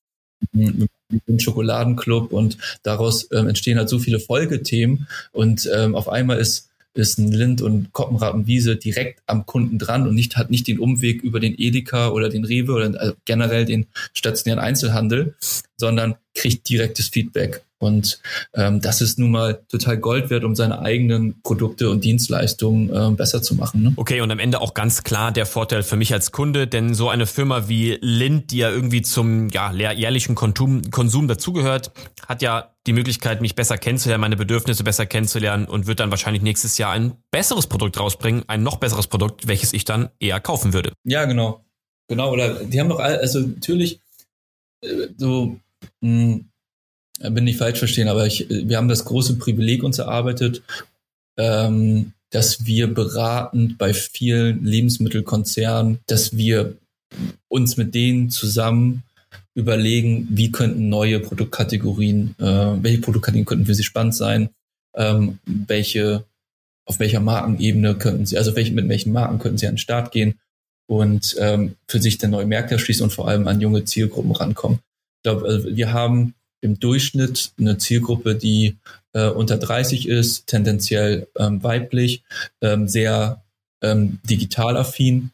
[1.27, 6.69] den Schokoladenclub und daraus ähm, entstehen halt so viele Folgethemen und ähm, auf einmal ist
[6.95, 10.67] ist ein Lind und Koppenrad und Wiese direkt am Kunden dran und nicht hat nicht
[10.67, 15.33] den Umweg über den Edeka oder den Rewe oder also generell den stationären Einzelhandel,
[15.75, 17.63] sondern kriegt direktes Feedback.
[17.83, 18.19] Und
[18.55, 23.15] ähm, das ist nun mal total Gold wert, um seine eigenen Produkte und Dienstleistungen ähm,
[23.15, 23.83] besser zu machen.
[23.83, 23.93] Ne?
[23.97, 27.09] Okay, und am Ende auch ganz klar der Vorteil für mich als Kunde, denn so
[27.09, 31.91] eine Firma wie Lind, die ja irgendwie zum ja, jährlichen Konsum, Konsum dazugehört,
[32.27, 36.41] hat ja die Möglichkeit, mich besser kennenzulernen, meine Bedürfnisse besser kennenzulernen und wird dann wahrscheinlich
[36.41, 40.73] nächstes Jahr ein besseres Produkt rausbringen, ein noch besseres Produkt, welches ich dann eher kaufen
[40.73, 40.93] würde.
[41.03, 41.63] Ja, genau.
[42.07, 43.99] Genau, oder die haben doch, also natürlich
[44.81, 45.57] äh, so,
[46.01, 46.49] mh, hm,
[47.29, 50.61] bin ich falsch verstehen, aber ich, wir haben das große Privileg uns erarbeitet,
[51.37, 56.75] ähm, dass wir beratend bei vielen Lebensmittelkonzernen, dass wir
[57.47, 59.03] uns mit denen zusammen
[59.55, 64.49] überlegen, wie könnten neue Produktkategorien, äh, welche Produktkategorien könnten für sie spannend sein,
[64.95, 66.23] ähm, welche,
[66.85, 70.11] auf welcher Markenebene könnten sie, also welche, mit welchen Marken könnten sie an den Start
[70.11, 70.39] gehen
[70.87, 74.79] und ähm, für sich dann neue Märkte erschließen und vor allem an junge Zielgruppen rankommen.
[75.17, 78.77] Ich glaube, also wir haben im Durchschnitt eine Zielgruppe, die
[79.13, 82.23] äh, unter 30 ist, tendenziell ähm, weiblich,
[82.61, 83.43] ähm, sehr
[83.81, 85.31] ähm, digital affin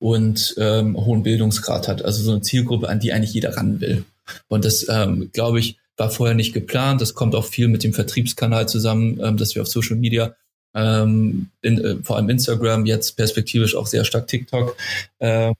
[0.00, 2.02] und ähm, hohen Bildungsgrad hat.
[2.04, 4.04] Also so eine Zielgruppe, an die eigentlich jeder ran will.
[4.48, 7.00] Und das, ähm, glaube ich, war vorher nicht geplant.
[7.00, 10.34] Das kommt auch viel mit dem Vertriebskanal zusammen, ähm, dass wir auf Social Media
[10.74, 14.76] ähm, in, äh, vor allem Instagram, jetzt perspektivisch auch sehr stark TikTok,
[15.18, 15.52] äh,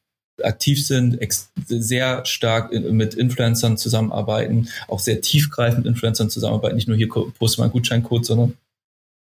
[0.42, 1.18] aktiv sind,
[1.66, 7.64] sehr stark mit Influencern zusammenarbeiten, auch sehr tiefgreifend Influencern zusammenarbeiten, nicht nur hier poste mal
[7.64, 8.54] einen Gutscheincode, sondern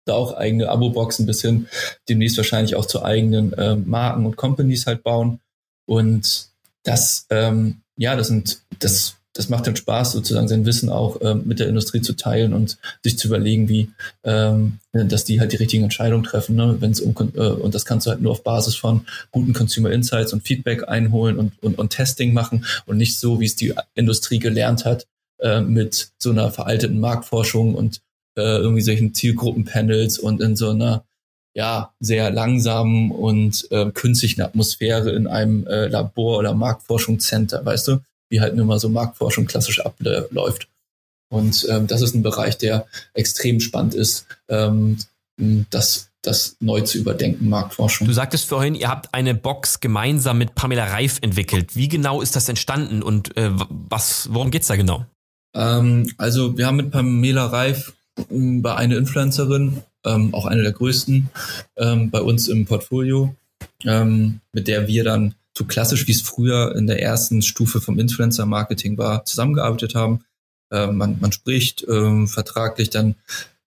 [0.06, 1.68] da auch eigene Abo-Boxen bis hin
[2.10, 5.40] demnächst wahrscheinlich auch zu eigenen äh, Marken und Companies halt bauen.
[5.86, 6.50] Und
[6.84, 11.44] das, ähm, ja, das sind, das das macht dann Spaß, sozusagen sein Wissen auch ähm,
[11.46, 13.90] mit der Industrie zu teilen und sich zu überlegen, wie,
[14.24, 16.78] ähm, dass die halt die richtigen Entscheidungen treffen, ne?
[16.80, 19.92] wenn es um äh, und das kannst du halt nur auf Basis von guten Consumer
[19.92, 23.74] Insights und Feedback einholen und, und, und Testing machen und nicht so, wie es die
[23.96, 25.08] Industrie gelernt hat,
[25.40, 28.02] äh, mit so einer veralteten Marktforschung und
[28.38, 31.06] äh, irgendwie solchen Zielgruppenpanels und in so einer
[31.54, 38.00] ja, sehr langsamen und äh, künstlichen Atmosphäre in einem äh, Labor oder Marktforschungscenter, weißt du?
[38.32, 40.68] Wie halt nur mal so Marktforschung klassisch abläuft.
[41.30, 44.98] Und ähm, das ist ein Bereich, der extrem spannend ist, ähm,
[45.70, 48.08] das, das neu zu überdenken, Marktforschung.
[48.08, 51.76] Du sagtest vorhin, ihr habt eine Box gemeinsam mit Pamela Reif entwickelt.
[51.76, 55.06] Wie genau ist das entstanden und äh, was, worum geht's da genau?
[55.54, 57.94] Ähm, also wir haben mit Pamela Reif
[58.30, 61.30] ähm, bei einer Influencerin, ähm, auch eine der größten
[61.78, 63.36] ähm, bei uns im Portfolio,
[63.86, 68.00] ähm, mit der wir dann so klassisch, wie es früher in der ersten Stufe vom
[68.00, 70.24] Influencer-Marketing war, zusammengearbeitet haben.
[70.72, 73.16] Äh, man, man spricht ähm, vertraglich dann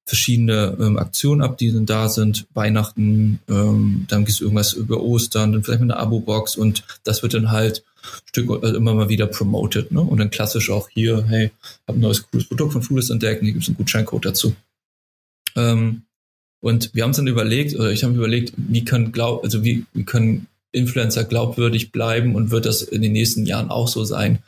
[0.06, 5.00] verschiedene ähm, Aktionen ab, die dann da sind, Weihnachten, ähm, dann gibt es irgendwas über
[5.00, 7.84] Ostern, dann vielleicht mit einer Abo-Box und das wird dann halt
[8.26, 10.00] Stück also immer mal wieder promoted, ne?
[10.00, 11.50] Und dann klassisch auch hier, hey,
[11.86, 14.54] hab ein neues cooles Produkt von Foodist entdeckt, hier gibt es einen Gutscheincode dazu.
[15.56, 16.02] Ähm,
[16.60, 19.86] und wir haben uns dann überlegt, oder ich habe überlegt, wie können glaub, also wie,
[19.92, 24.40] wie können Influencer glaubwürdig bleiben und wird das in den nächsten Jahren auch so sein.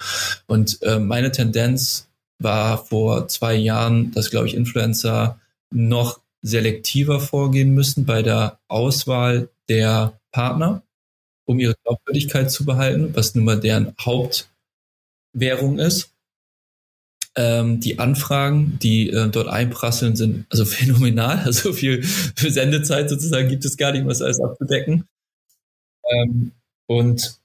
[0.47, 2.09] Und äh, meine Tendenz
[2.39, 9.49] war vor zwei Jahren, dass, glaube ich, Influencer noch selektiver vorgehen müssen bei der Auswahl
[9.69, 10.83] der Partner,
[11.45, 16.13] um ihre Glaubwürdigkeit zu behalten, was nun mal deren Hauptwährung ist.
[17.39, 21.39] Ähm, die Anfragen, die äh, dort einprasseln, sind also phänomenal.
[21.45, 25.05] Also viel für Sendezeit sozusagen gibt es gar nicht, was alles abzudecken.
[26.11, 26.53] Ähm,
[26.87, 27.39] und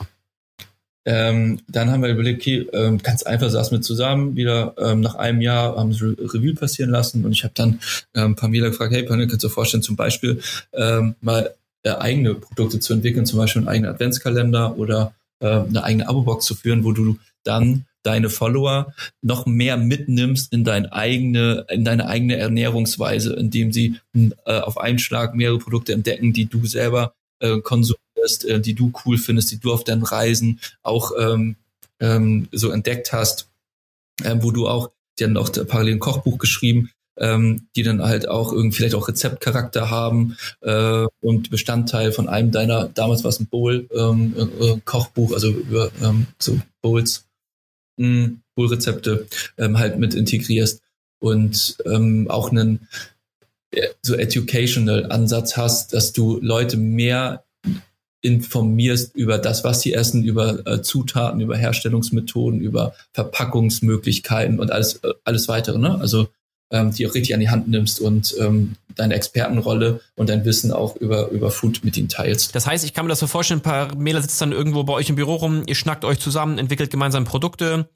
[1.06, 5.15] ähm, dann haben wir überlegt, okay, ähm, ganz einfach saßen wir zusammen, wieder ähm, nach
[5.15, 7.80] einem Jahr haben sie Revue passieren lassen und ich habe dann
[8.13, 10.41] ähm, Pamela gefragt, hey Pamela, kannst du dir vorstellen, zum Beispiel
[10.74, 15.84] ähm, mal äh, eigene Produkte zu entwickeln, zum Beispiel einen eigenen Adventskalender oder äh, eine
[15.84, 21.65] eigene Abo-Box zu führen, wo du dann deine Follower noch mehr mitnimmst in deine eigene,
[21.69, 23.97] in deine eigene Ernährungsweise, indem sie
[24.45, 28.00] äh, auf einen Schlag mehrere Produkte entdecken, die du selber äh, konsumierst,
[28.46, 31.56] äh, die du cool findest, die du auf deinen Reisen auch ähm,
[32.00, 33.48] ähm, so entdeckt hast,
[34.24, 38.28] äh, wo du auch, die haben auch parallel ein Kochbuch geschrieben, ähm, die dann halt
[38.28, 43.40] auch irgendwie vielleicht auch Rezeptcharakter haben äh, und Bestandteil von einem deiner, damals war es
[43.40, 47.26] ein Bowl, ähm, äh, Kochbuch, also über ähm, so Bowls,
[47.98, 50.82] mh, Bowl-Rezepte ähm, halt mit integrierst
[51.20, 52.88] und ähm, auch einen
[54.02, 57.44] so educational Ansatz hast, dass du Leute mehr
[58.22, 64.96] informierst über das, was sie essen, über äh, Zutaten, über Herstellungsmethoden, über Verpackungsmöglichkeiten und alles,
[65.04, 65.78] äh, alles weitere.
[65.78, 66.00] Ne?
[66.00, 66.28] Also
[66.72, 70.72] ähm, die auch richtig an die Hand nimmst und ähm, deine Expertenrolle und dein Wissen
[70.72, 72.56] auch über, über Food mit ihnen teilst.
[72.56, 74.94] Das heißt, ich kann mir das so vorstellen, ein paar Mähler sitzt dann irgendwo bei
[74.94, 77.90] euch im Büro rum, ihr schnackt euch zusammen, entwickelt gemeinsam Produkte.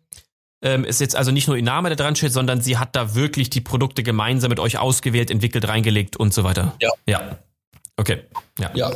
[0.62, 3.14] Ähm, ist jetzt also nicht nur ihr Name, der dran steht, sondern sie hat da
[3.14, 6.76] wirklich die Produkte gemeinsam mit euch ausgewählt, entwickelt, reingelegt und so weiter.
[6.82, 6.90] Ja.
[7.08, 7.40] Ja.
[7.98, 8.22] Okay.
[8.60, 8.72] Ja.
[8.74, 8.92] Ja.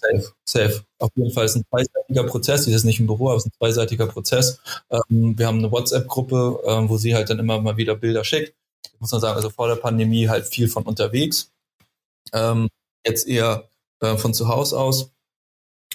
[0.00, 0.84] Safe, safe.
[0.98, 2.64] Auf jeden Fall ist ein zweiseitiger Prozess.
[2.64, 4.60] Die ist nicht im Büro, aber es ist ein zweiseitiger Prozess.
[4.90, 8.54] Ähm, wir haben eine WhatsApp-Gruppe, ähm, wo sie halt dann immer mal wieder Bilder schickt
[9.00, 11.52] muss man sagen, also vor der Pandemie halt viel von unterwegs.
[12.32, 12.68] Ähm,
[13.06, 13.68] jetzt eher
[14.00, 15.10] äh, von zu Hause aus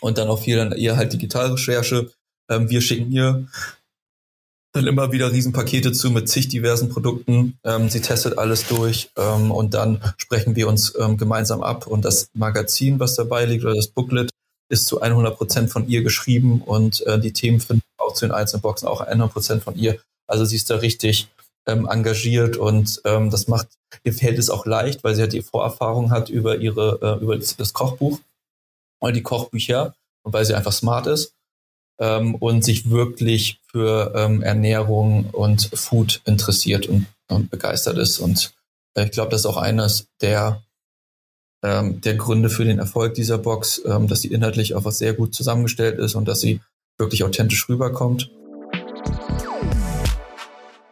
[0.02, 2.12] und dann auch viel dann eher halt Digitalrecherche.
[2.50, 3.48] Ähm, wir schicken ihr
[4.74, 7.58] dann immer wieder Riesenpakete zu mit zig diversen Produkten.
[7.64, 11.88] Ähm, sie testet alles durch ähm, und dann sprechen wir uns ähm, gemeinsam ab.
[11.88, 14.32] Und das Magazin, was dabei liegt, oder das Booklet,
[14.70, 18.34] ist zu 100 Prozent von ihr geschrieben und äh, die Themen finden auch zu den
[18.34, 20.00] einzelnen Boxen auch 100 Prozent von ihr.
[20.28, 21.28] Also sie ist da richtig
[21.68, 23.68] ähm, engagiert und ähm, das macht
[24.04, 27.38] ihr fällt es auch leicht, weil sie halt die Vorerfahrung hat über ihre äh, über
[27.38, 28.20] das, Kochbuch
[29.00, 31.34] oder die Kochbücher und weil sie einfach smart ist
[32.00, 38.54] ähm, und sich wirklich für ähm, Ernährung und Food interessiert und, und begeistert ist und
[38.96, 40.62] äh, ich glaube, das ist auch eines der
[41.64, 45.14] ähm, der Gründe für den Erfolg dieser Box, ähm, dass sie inhaltlich auch was sehr
[45.14, 46.60] gut zusammengestellt ist und dass sie
[46.98, 48.30] wirklich authentisch rüberkommt.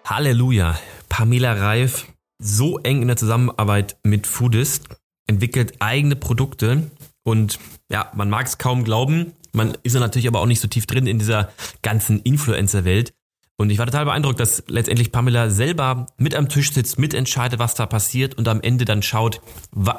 [0.05, 0.79] Halleluja.
[1.09, 2.07] Pamela Reif,
[2.39, 4.85] so eng in der Zusammenarbeit mit Foodist,
[5.27, 6.89] entwickelt eigene Produkte
[7.23, 7.59] und
[7.91, 9.33] ja, man mag es kaum glauben.
[9.53, 11.49] Man ist ja natürlich aber auch nicht so tief drin in dieser
[11.81, 13.13] ganzen Influencer-Welt.
[13.57, 17.75] Und ich war total beeindruckt, dass letztendlich Pamela selber mit am Tisch sitzt, mitentscheidet, was
[17.75, 19.41] da passiert und am Ende dann schaut,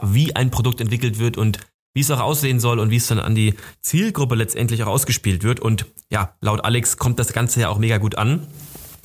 [0.03, 1.61] wie ein Produkt entwickelt wird und
[1.95, 5.45] wie es auch aussehen soll und wie es dann an die Zielgruppe letztendlich auch ausgespielt
[5.45, 5.61] wird.
[5.61, 8.47] Und ja, laut Alex kommt das Ganze ja auch mega gut an.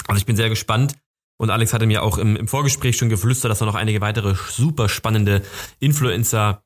[0.08, 0.96] Also ich bin sehr gespannt.
[1.38, 4.34] Und Alex hatte mir auch im, im Vorgespräch schon geflüstert, dass da noch einige weitere
[4.50, 5.44] super spannende
[5.80, 6.64] Influencer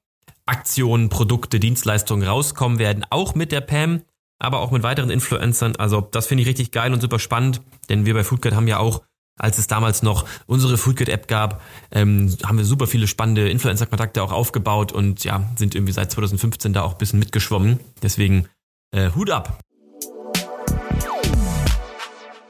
[0.52, 3.06] Aktionen, Produkte, Dienstleistungen rauskommen werden.
[3.10, 4.02] Auch mit der Pam,
[4.38, 5.78] aber auch mit weiteren Influencern.
[5.78, 8.78] Also das finde ich richtig geil und super spannend, denn wir bei Foodcat haben ja
[8.78, 9.02] auch,
[9.40, 11.62] als es damals noch unsere Foodcat-App gab,
[11.92, 16.74] ähm, haben wir super viele spannende Influencer-Kontakte auch aufgebaut und ja, sind irgendwie seit 2015
[16.74, 17.80] da auch ein bisschen mitgeschwommen.
[18.04, 18.50] Deswegen
[18.94, 19.58] äh, Hut ab.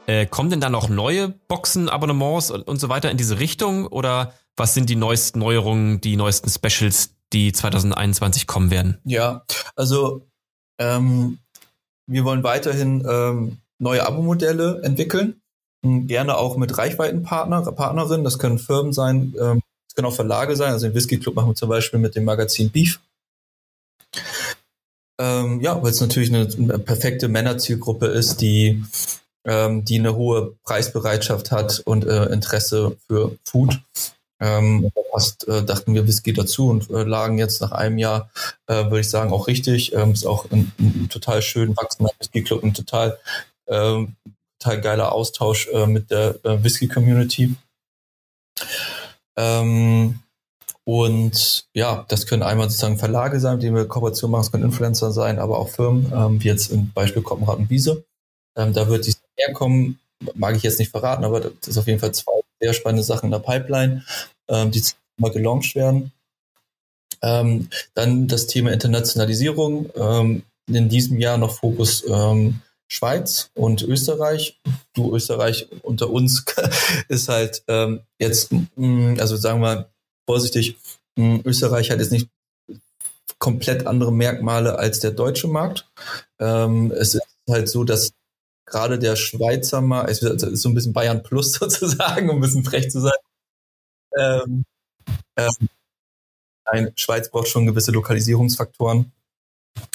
[0.08, 3.86] Äh, kommen denn da noch neue Boxen, Abonnements und, und so weiter in diese Richtung?
[3.86, 8.98] Oder was sind die neuesten Neuerungen, die neuesten Specials, die 2021 kommen werden?
[9.04, 9.44] Ja,
[9.76, 10.26] also
[10.78, 11.38] ähm,
[12.06, 15.40] wir wollen weiterhin ähm, neue Abo-Modelle entwickeln.
[15.84, 18.24] Hm, gerne auch mit Reichweitenpartner, Partnerinnen.
[18.24, 20.72] Das können Firmen sein, ähm, das können auch Verlage sein.
[20.72, 23.00] Also den Whisky Club machen wir zum Beispiel mit dem Magazin Beef.
[25.20, 28.82] Ähm, ja, weil es natürlich eine, eine perfekte Männerzielgruppe ist, die
[29.44, 33.80] ähm, die eine hohe Preisbereitschaft hat und äh, Interesse für Food.
[34.42, 38.28] Ähm, fast äh, dachten wir Whisky dazu und äh, lagen jetzt nach einem Jahr,
[38.66, 39.94] äh, würde ich sagen, auch richtig.
[39.94, 43.18] Ähm, ist auch ein, ein total schön wachsender Whisky-Club, ein total,
[43.66, 44.04] äh,
[44.58, 47.54] total geiler Austausch äh, mit der äh, Whisky-Community.
[49.36, 50.18] Ähm,
[50.84, 54.64] und ja, das können einmal sozusagen Verlage sein, mit denen wir Kooperation machen, es können
[54.64, 58.04] Influencer sein, aber auch Firmen, ähm, wie jetzt im Beispiel Koppenrad und Wiese.
[58.56, 60.00] Ähm, da wird die herkommen,
[60.34, 63.26] mag ich jetzt nicht verraten, aber das ist auf jeden Fall zwei sehr spannende Sachen
[63.26, 64.04] in der Pipeline,
[64.48, 64.82] ähm, die
[65.16, 66.12] mal gelauncht werden.
[67.22, 69.90] Ähm, dann das Thema Internationalisierung.
[69.96, 74.60] Ähm, in diesem Jahr noch Fokus ähm, Schweiz und Österreich.
[74.94, 76.44] Du Österreich unter uns
[77.08, 79.88] ist halt ähm, jetzt, mh, mm, also sagen wir
[80.26, 80.76] vorsichtig,
[81.16, 82.28] mh, mm, Österreich hat jetzt nicht
[83.38, 85.90] komplett andere Merkmale als der deutsche Markt.
[86.38, 88.12] Ähm, es ist halt so, dass
[88.72, 92.64] gerade der Schweizer Markt, es ist so ein bisschen Bayern Plus sozusagen, um ein bisschen
[92.64, 93.12] frech zu sein.
[94.18, 94.64] Ähm,
[95.36, 95.68] ähm,
[96.66, 99.12] nein, Schweiz braucht schon gewisse Lokalisierungsfaktoren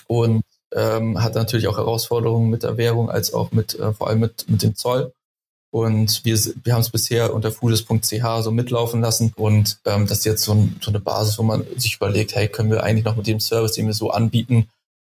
[0.07, 4.19] und ähm, hat natürlich auch Herausforderungen mit der Währung, als auch mit, äh, vor allem
[4.19, 5.13] mit, mit dem Zoll.
[5.69, 9.33] Und wir, wir haben es bisher unter foodist.ch so mitlaufen lassen.
[9.35, 12.47] Und ähm, das ist jetzt so, ein, so eine Basis, wo man sich überlegt, hey,
[12.47, 14.69] können wir eigentlich noch mit dem Service, den wir so anbieten,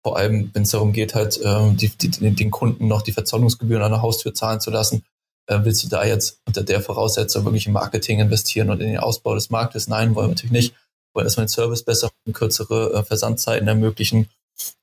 [0.04, 3.84] vor allem, wenn es darum geht, halt ähm, die, die, den Kunden noch die Verzollungsgebühren
[3.84, 5.04] an der Haustür zahlen zu lassen.
[5.48, 8.98] Äh, willst du da jetzt unter der Voraussetzung wirklich in Marketing investieren und in den
[8.98, 9.88] Ausbau des Marktes?
[9.88, 10.74] Nein, wollen wir natürlich nicht.
[10.74, 14.30] Wir wollen erstmal den Service besser und kürzere äh, Versandzeiten ermöglichen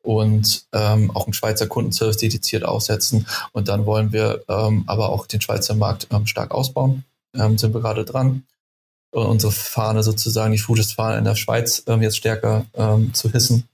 [0.02, 3.26] und ähm, auch einen Schweizer Kundenservice dediziert aufsetzen.
[3.52, 7.04] Und dann wollen wir ähm, aber auch den Schweizer Markt ähm, stark ausbauen.
[7.34, 8.44] Ähm, sind wir gerade dran.
[9.10, 13.68] Und unsere Fahne sozusagen, die Foodist-Fahne in der Schweiz ähm, jetzt stärker ähm, zu hissen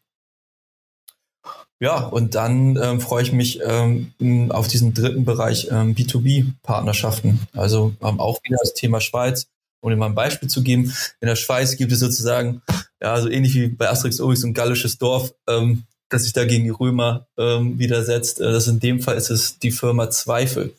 [1.81, 4.13] Ja, und dann ähm, freue ich mich ähm,
[4.51, 7.41] auf diesen dritten Bereich ähm, B2B-Partnerschaften.
[7.53, 9.49] Also ähm, auch wieder das Thema Schweiz.
[9.81, 12.63] Um dir mal ein Beispiel zu geben, in der Schweiz gibt es sozusagen,
[13.03, 16.65] ja, so ähnlich wie bei Asterix Obelix ein gallisches Dorf, ähm, das sich da gegen
[16.65, 18.41] die Römer ähm, widersetzt.
[18.41, 20.75] Äh, das in dem Fall ist es die Firma Zweifel.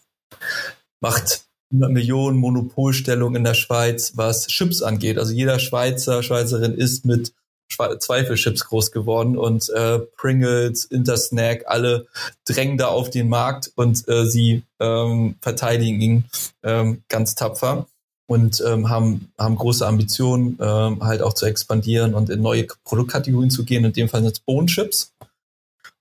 [1.02, 5.18] Macht 100 Millionen Monopolstellung in der Schweiz, was Chips angeht.
[5.18, 7.34] Also jeder Schweizer, Schweizerin ist mit
[7.70, 12.08] Zweifelchips groß geworden und äh, Pringles, Intersnack, alle
[12.46, 16.26] drängen da auf den Markt und äh, sie ähm, verteidigen ihn
[16.64, 17.88] ähm, ganz tapfer
[18.28, 23.52] und ähm, haben, haben große Ambitionen, ähm, halt auch zu expandieren und in neue Produktkategorien
[23.52, 23.86] zu gehen.
[23.86, 25.14] In dem Fall sind es Bone Chips.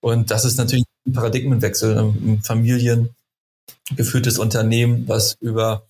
[0.00, 1.98] Und das ist natürlich ein Paradigmenwechsel.
[1.98, 2.40] Ein
[3.94, 5.84] familiengeführtes Unternehmen, was über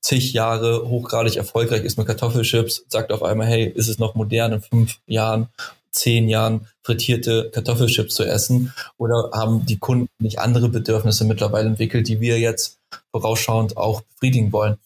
[0.00, 4.52] zig Jahre hochgradig erfolgreich ist mit Kartoffelchips, sagt auf einmal, hey, ist es noch modern
[4.52, 5.48] in fünf Jahren,
[5.92, 8.72] zehn Jahren frittierte Kartoffelchips zu essen?
[8.96, 12.78] Oder haben die Kunden nicht andere Bedürfnisse mittlerweile entwickelt, die wir jetzt
[13.10, 14.76] vorausschauend auch befriedigen wollen?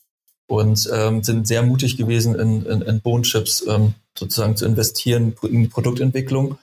[0.47, 5.62] Und ähm, sind sehr mutig gewesen, in, in, in Bohnenchips ähm, sozusagen zu investieren in
[5.62, 6.59] die Produktentwicklung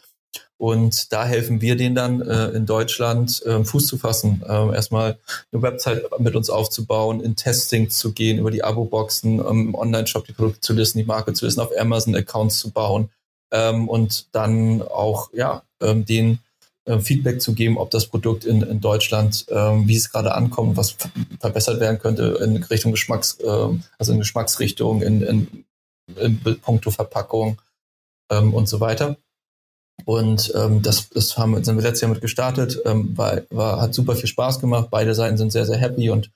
[0.62, 5.18] und da helfen wir denen dann äh, in Deutschland äh, Fuß zu fassen, äh, erstmal
[5.52, 10.24] eine Website mit uns aufzubauen, in Testing zu gehen, über die Abo-Boxen, ähm, im Online-Shop
[10.28, 13.10] die Produkte zu listen, die Marke zu listen, auf Amazon Accounts zu bauen
[13.52, 16.38] ähm, und dann auch ja ähm, den
[16.86, 20.78] äh, Feedback zu geben, ob das Produkt in, in Deutschland, ähm, wie es gerade ankommt,
[20.78, 20.96] was
[21.40, 25.66] verbessert werden könnte in Richtung Geschmacks, äh, also in Geschmacksrichtung, in, in,
[26.18, 27.60] in puncto Verpackung
[28.30, 29.18] ähm, und so weiter.
[30.06, 33.94] Und ähm, das, das haben, sind wir letztes Jahr mit gestartet, ähm, war, war, hat
[33.94, 34.90] super viel Spaß gemacht.
[34.92, 36.30] Beide Seiten sind sehr, sehr happy und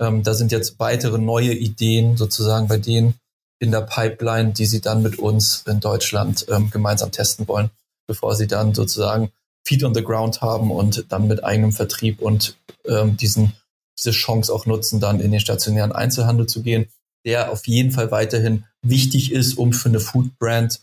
[0.00, 3.14] ähm, da sind jetzt weitere neue Ideen sozusagen bei denen
[3.60, 7.70] in der Pipeline, die sie dann mit uns in Deutschland ähm, gemeinsam testen wollen,
[8.06, 9.30] bevor sie dann sozusagen
[9.66, 12.56] Feet on the Ground haben und dann mit eigenem Vertrieb und
[12.86, 13.52] ähm, diesen,
[13.98, 16.86] diese Chance auch nutzen, dann in den stationären Einzelhandel zu gehen,
[17.26, 20.80] der auf jeden Fall weiterhin wichtig ist, um für eine Food Brand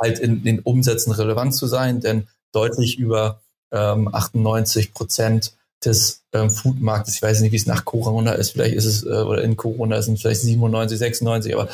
[0.00, 3.40] halt in den Umsätzen relevant zu sein, denn deutlich über
[3.72, 5.52] ähm, 98 Prozent
[5.84, 9.08] des ähm, Foodmarktes, ich weiß nicht, wie es nach Corona ist, vielleicht ist es, äh,
[9.08, 11.68] oder in Corona sind es vielleicht 97, 96, aber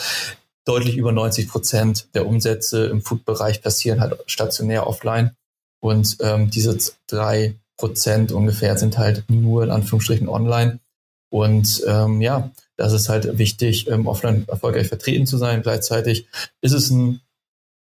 [0.65, 5.37] deutlich über 90 Prozent der Umsätze im Food-Bereich passieren halt stationär offline.
[5.81, 10.79] Und ähm, diese drei Prozent ungefähr sind halt nur in Anführungsstrichen online.
[11.31, 15.63] Und ähm, ja, das ist halt wichtig, ähm, offline erfolgreich vertreten zu sein.
[15.63, 16.29] Gleichzeitig
[16.61, 17.21] ist es ein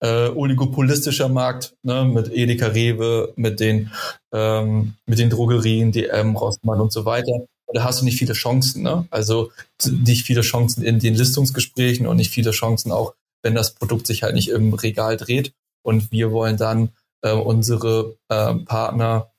[0.02, 3.92] äh, oligopolistischer Markt ne, mit Edeka Rewe, mit den,
[4.34, 7.46] ähm, mit den Drogerien, DM, Rossmann und so weiter.
[7.74, 8.84] Da hast du nicht viele Chancen.
[8.84, 9.08] Ne?
[9.12, 9.52] Also
[9.90, 14.24] nicht viele Chancen in den Listungsgesprächen und nicht viele Chancen auch, wenn das Produkt sich
[14.24, 15.54] halt nicht im Regal dreht.
[15.84, 16.90] Und wir wollen dann
[17.24, 19.32] äh, unsere äh, Partner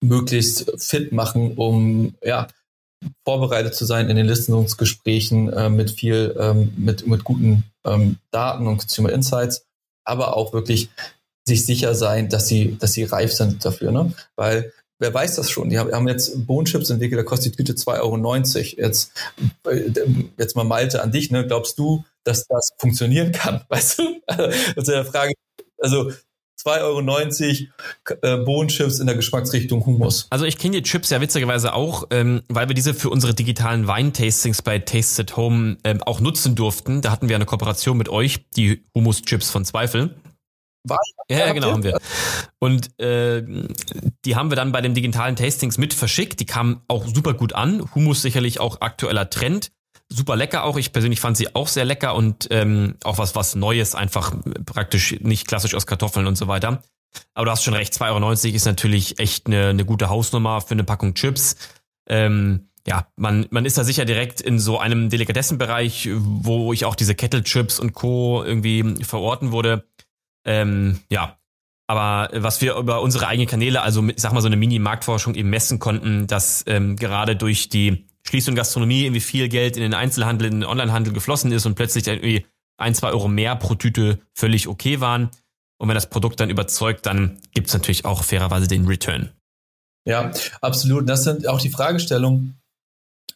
[0.00, 2.46] möglichst fit machen, um ja
[3.24, 8.66] vorbereitet zu sein in den Listungsgesprächen äh, mit viel ähm, mit mit guten ähm, Daten
[8.66, 9.67] und Consumer Insights
[10.08, 10.88] aber auch wirklich
[11.46, 14.12] sich sicher sein, dass sie, dass sie reif sind dafür, ne?
[14.36, 15.70] Weil wer weiß das schon?
[15.70, 18.86] Die haben jetzt Bohnenchips entwickelt, da kostet die Tüte 2,90 Euro.
[18.86, 19.12] Jetzt,
[19.66, 19.90] äh,
[20.36, 21.46] jetzt mal Malte an dich, ne?
[21.46, 23.64] Glaubst du, dass das funktionieren kann?
[23.68, 24.02] Weißt du?
[24.28, 25.32] Ja eine Frage.
[25.78, 26.12] Also
[26.64, 27.68] 2,90
[28.02, 30.26] Euro äh, Bohnenchips in der Geschmacksrichtung Humus.
[30.30, 33.86] Also ich kenne die Chips ja witzigerweise auch, ähm, weil wir diese für unsere digitalen
[33.86, 37.00] Weintastings bei Taste at Home ähm, auch nutzen durften.
[37.00, 40.16] Da hatten wir eine Kooperation mit euch, die Humus-Chips von Zweifel.
[40.84, 40.98] War
[41.28, 41.98] ja, ja, genau, haben wir.
[42.58, 43.42] Und äh,
[44.24, 46.40] die haben wir dann bei den digitalen Tastings mit verschickt.
[46.40, 47.84] Die kamen auch super gut an.
[47.94, 49.70] Humus sicherlich auch aktueller Trend
[50.08, 50.76] super lecker auch.
[50.76, 54.34] Ich persönlich fand sie auch sehr lecker und ähm, auch was, was Neues, einfach
[54.64, 56.82] praktisch nicht klassisch aus Kartoffeln und so weiter.
[57.34, 60.72] Aber du hast schon recht, 2,90 Euro ist natürlich echt eine, eine gute Hausnummer für
[60.72, 61.56] eine Packung Chips.
[62.08, 66.94] Ähm, ja, man, man ist da sicher direkt in so einem Delikatessenbereich, wo ich auch
[66.94, 68.42] diese Kettle-Chips und Co.
[68.44, 69.86] irgendwie verorten wurde.
[70.46, 71.38] Ähm, ja,
[71.86, 75.50] aber was wir über unsere eigenen Kanäle, also ich sag mal so eine Mini-Marktforschung eben
[75.50, 80.48] messen konnten, dass ähm, gerade durch die Schließung Gastronomie irgendwie viel Geld in den Einzelhandel,
[80.48, 82.44] in den Onlinehandel geflossen ist und plötzlich irgendwie
[82.76, 85.30] ein, zwei Euro mehr pro Tüte völlig okay waren.
[85.78, 89.30] Und wenn das Produkt dann überzeugt, dann gibt es natürlich auch fairerweise den Return.
[90.04, 91.08] Ja, absolut.
[91.08, 92.60] Das sind auch die Fragestellungen,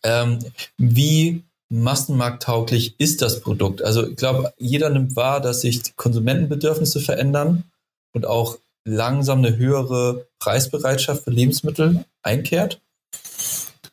[0.03, 0.41] ähm,
[0.77, 3.81] wie massenmarkttauglich ist das Produkt?
[3.81, 7.65] Also ich glaube, jeder nimmt wahr, dass sich die Konsumentenbedürfnisse verändern
[8.13, 12.83] und auch langsam eine höhere Preisbereitschaft für Lebensmittel einkehrt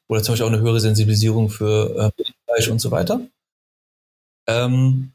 [0.10, 3.22] oder zum Beispiel auch eine höhere Sensibilisierung für äh, Fleisch und so weiter.
[4.48, 5.12] Ähm,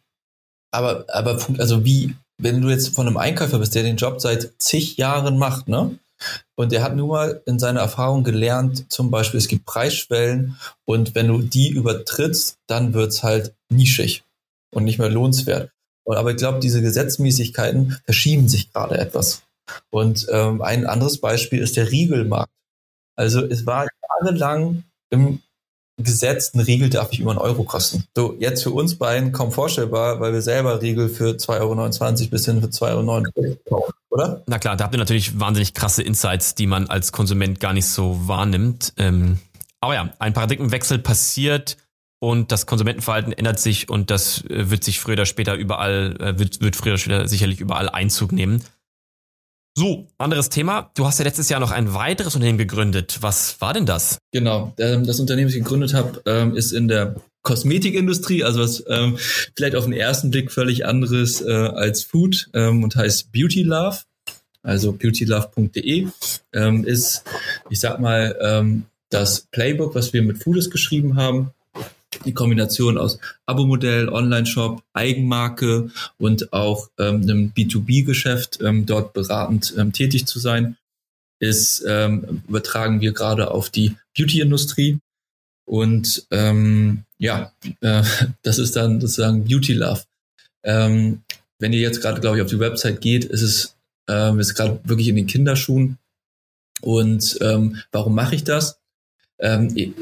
[0.72, 4.52] aber, aber also wie, wenn du jetzt von einem Einkäufer bist, der den Job seit
[4.58, 5.98] zig Jahren macht, ne?
[6.54, 11.14] Und er hat nun mal in seiner Erfahrung gelernt, zum Beispiel, es gibt Preisschwellen und
[11.14, 14.24] wenn du die übertrittst, dann wird's halt nischig
[14.72, 15.70] und nicht mehr lohnenswert.
[16.06, 19.42] Aber ich glaube, diese Gesetzmäßigkeiten verschieben sich gerade etwas.
[19.90, 22.52] Und ähm, ein anderes Beispiel ist der Riegelmarkt.
[23.16, 23.86] Also es war
[24.20, 25.40] jahrelang im
[25.96, 28.04] Gesetz, ein Riegel darf nicht über einen Euro kosten.
[28.16, 32.44] So, jetzt für uns beiden kaum vorstellbar, weil wir selber Riegel für 2,29 Euro bis
[32.46, 34.42] hin für 2,09 Euro kaufen, oder?
[34.46, 37.86] Na klar, da habt ihr natürlich wahnsinnig krasse Insights, die man als Konsument gar nicht
[37.86, 38.92] so wahrnimmt.
[38.96, 39.38] Ähm,
[39.80, 41.76] aber ja, ein Paradigmenwechsel passiert
[42.18, 46.38] und das Konsumentenverhalten ändert sich und das äh, wird sich früher oder später überall, äh,
[46.38, 48.64] wird, wird früher oder später sicherlich überall Einzug nehmen.
[49.76, 50.92] So, anderes Thema.
[50.94, 53.18] Du hast ja letztes Jahr noch ein weiteres Unternehmen gegründet.
[53.22, 54.18] Was war denn das?
[54.30, 58.84] Genau, ähm, das Unternehmen, das ich gegründet habe, ähm, ist in der Kosmetikindustrie, also was
[58.88, 59.18] ähm,
[59.56, 63.98] vielleicht auf den ersten Blick völlig anderes äh, als Food und heißt Beauty Love.
[64.62, 66.06] Also beautylove.de
[66.84, 67.24] ist,
[67.68, 71.50] ich sag mal, das Playbook, was wir mit Foodist geschrieben haben
[72.24, 79.92] die Kombination aus Abo-Modell, Online-Shop, Eigenmarke und auch ähm, einem B2B-Geschäft ähm, dort beratend ähm,
[79.92, 80.76] tätig zu sein,
[81.40, 84.98] ist ähm, übertragen wir gerade auf die Beauty-Industrie.
[85.66, 88.02] Und ähm, ja, äh,
[88.42, 90.02] das ist dann sozusagen Beauty Love.
[90.62, 91.22] Ähm,
[91.58, 93.74] wenn ihr jetzt gerade, glaube ich, auf die Website geht, ist es
[94.08, 95.98] ähm, ist gerade wirklich in den Kinderschuhen.
[96.80, 98.78] Und ähm, warum mache ich das?
[99.38, 99.94] Ähm,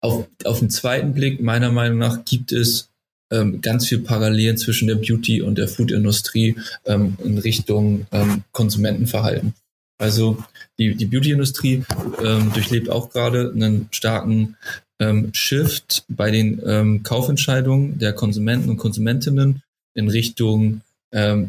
[0.00, 2.90] auf, auf den zweiten Blick, meiner Meinung nach, gibt es
[3.32, 9.54] ähm, ganz viel Parallelen zwischen der Beauty- und der Food-Industrie ähm, in Richtung ähm, Konsumentenverhalten.
[9.98, 10.38] Also
[10.78, 11.84] die, die Beauty-Industrie
[12.22, 14.56] ähm, durchlebt auch gerade einen starken
[15.00, 19.62] ähm, Shift bei den ähm, Kaufentscheidungen der Konsumenten und Konsumentinnen
[19.94, 20.82] in Richtung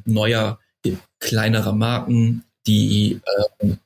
[0.06, 0.60] neuer,
[1.20, 3.20] kleinerer Marken, die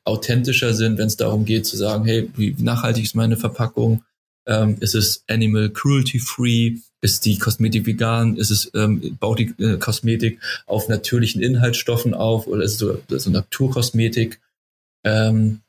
[0.03, 4.03] authentischer sind, wenn es darum geht zu sagen, hey, wie nachhaltig ist meine Verpackung,
[4.45, 6.77] ähm, ist es Animal Cruelty Free?
[7.01, 8.37] Ist die Kosmetik vegan?
[8.37, 13.01] Ist es, ähm, baut die äh, Kosmetik auf natürlichen Inhaltsstoffen auf oder ist es so,
[13.07, 14.39] so Naturkosmetik?
[15.03, 15.61] Ähm,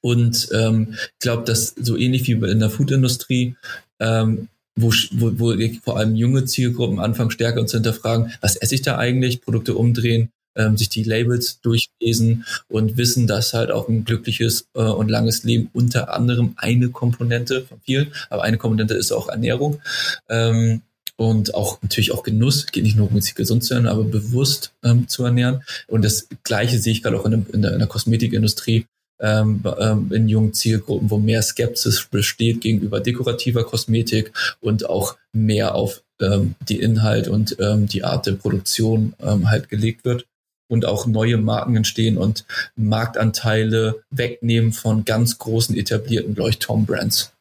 [0.00, 3.56] und ähm, ich glaube, dass so ähnlich wie in der Foodindustrie,
[4.00, 8.82] ähm, wo, wo, wo vor allem junge Zielgruppen anfangen stärker zu hinterfragen, was esse ich
[8.82, 14.04] da eigentlich, Produkte umdrehen, ähm, sich die Labels durchlesen und wissen, dass halt auch ein
[14.04, 19.12] glückliches äh, und langes Leben unter anderem eine Komponente von vielen, aber eine Komponente ist
[19.12, 19.80] auch Ernährung.
[20.28, 20.82] Ähm,
[21.16, 24.72] und auch natürlich auch Genuss, geht nicht nur um sich gesund zu ernähren, aber bewusst
[24.84, 25.62] ähm, zu ernähren.
[25.88, 28.86] Und das Gleiche sehe ich gerade auch in, in, der, in der Kosmetikindustrie,
[29.20, 35.74] ähm, ähm, in jungen Zielgruppen, wo mehr Skepsis besteht gegenüber dekorativer Kosmetik und auch mehr
[35.74, 40.24] auf ähm, die Inhalt und ähm, die Art der Produktion ähm, halt gelegt wird
[40.68, 42.44] und auch neue Marken entstehen und
[42.76, 47.32] Marktanteile wegnehmen von ganz großen etablierten Leuchtturm-Brands.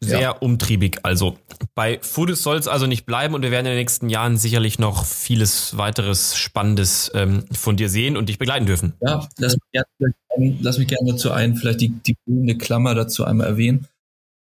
[0.00, 0.30] Sehr ja.
[0.32, 0.98] umtriebig.
[1.02, 1.38] Also
[1.74, 4.78] bei Foodist soll es also nicht bleiben und wir werden in den nächsten Jahren sicherlich
[4.78, 8.92] noch vieles weiteres Spannendes ähm, von dir sehen und dich begleiten dürfen.
[9.00, 13.24] Ja, lass mich gerne, lass mich gerne dazu ein, vielleicht die, die bildende Klammer dazu
[13.24, 13.88] einmal erwähnen.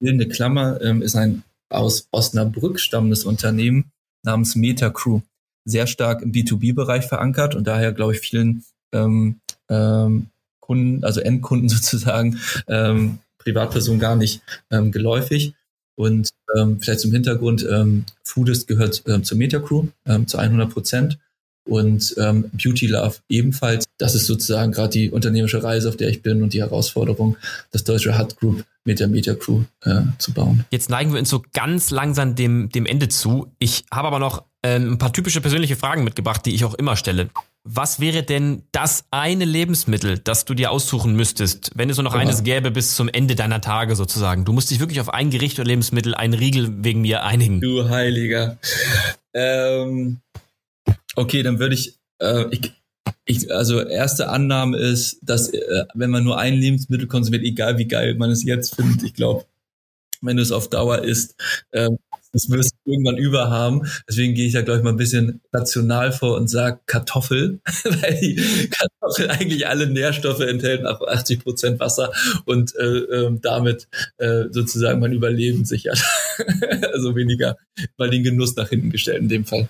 [0.00, 5.20] Bildende Klammer ähm, ist ein aus Osnabrück stammendes Unternehmen namens Metacrew
[5.64, 10.26] sehr stark im B2B-Bereich verankert und daher, glaube ich, vielen ähm, ähm,
[10.60, 12.38] Kunden, also Endkunden sozusagen,
[12.68, 15.54] ähm, Privatpersonen gar nicht ähm, geläufig.
[15.96, 21.18] Und ähm, vielleicht zum Hintergrund, ähm, Foodist gehört ähm, zur Metacrew ähm, zu 100 Prozent
[21.68, 23.84] und ähm, Beauty Love ebenfalls.
[23.98, 27.36] Das ist sozusagen gerade die unternehmerische Reise, auf der ich bin und die Herausforderung,
[27.70, 30.64] das deutsche Hut Group mit der Media Crew äh, zu bauen.
[30.70, 33.52] Jetzt neigen wir uns so ganz langsam dem, dem Ende zu.
[33.58, 36.96] Ich habe aber noch ähm, ein paar typische persönliche Fragen mitgebracht, die ich auch immer
[36.96, 37.30] stelle.
[37.64, 42.14] Was wäre denn das eine Lebensmittel, das du dir aussuchen müsstest, wenn es nur noch
[42.14, 42.20] ja.
[42.20, 44.44] eines gäbe bis zum Ende deiner Tage sozusagen?
[44.44, 47.60] Du musst dich wirklich auf ein Gericht oder Lebensmittel, einen Riegel wegen mir einigen.
[47.60, 48.58] Du Heiliger.
[49.32, 50.20] Ähm,
[51.16, 52.72] okay, dann würde ich, äh, ich
[53.26, 57.88] ich, also erste Annahme ist, dass äh, wenn man nur ein Lebensmittel konsumiert, egal wie
[57.88, 59.46] geil man es jetzt findet, ich glaube,
[60.20, 61.34] wenn du es auf Dauer isst,
[61.72, 61.98] ähm,
[62.34, 63.82] das wirst du irgendwann überhaben.
[64.08, 68.18] Deswegen gehe ich da, glaube ich, mal ein bisschen rational vor und sage Kartoffel, weil
[68.20, 72.12] die Kartoffel eigentlich alle Nährstoffe enthält, auch 80 Prozent Wasser
[72.44, 73.86] und äh, äh, damit
[74.18, 76.02] äh, sozusagen mein Überleben sichert.
[76.92, 77.56] also weniger,
[77.96, 79.68] weil den Genuss nach hinten gestellt in dem Fall.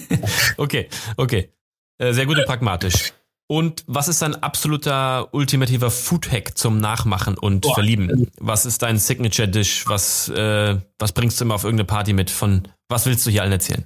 [0.56, 1.50] okay, okay.
[2.00, 3.12] Äh, sehr gut und pragmatisch.
[3.46, 7.74] Und was ist dein absoluter ultimativer Food-Hack zum Nachmachen und Boah.
[7.74, 8.30] Verlieben?
[8.38, 9.88] Was ist dein Signature-Dish?
[9.88, 12.30] Was, äh, was bringst du immer auf irgendeine Party mit?
[12.30, 13.84] Von was willst du hier allen erzählen?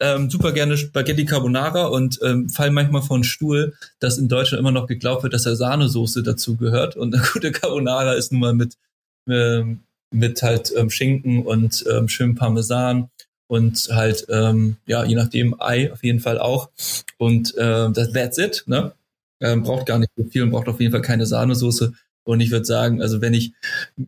[0.00, 4.70] ähm, super gerne Spaghetti Carbonara und ähm, fall manchmal von Stuhl, dass in Deutschland immer
[4.70, 6.96] noch geglaubt wird, dass da Sahnesoße dazu gehört.
[6.96, 8.74] Und eine gute Carbonara ist nun mal mit,
[9.28, 9.80] ähm,
[10.10, 13.10] mit halt ähm, Schinken und ähm, schön Parmesan
[13.48, 16.70] und halt, ähm, ja, je nachdem Ei auf jeden Fall auch.
[17.16, 18.92] Und das, that's it, ne?
[19.40, 21.92] Ähm, braucht gar nicht so viel und braucht auf jeden Fall keine Sahnesoße.
[22.24, 23.52] Und ich würde sagen, also wenn ich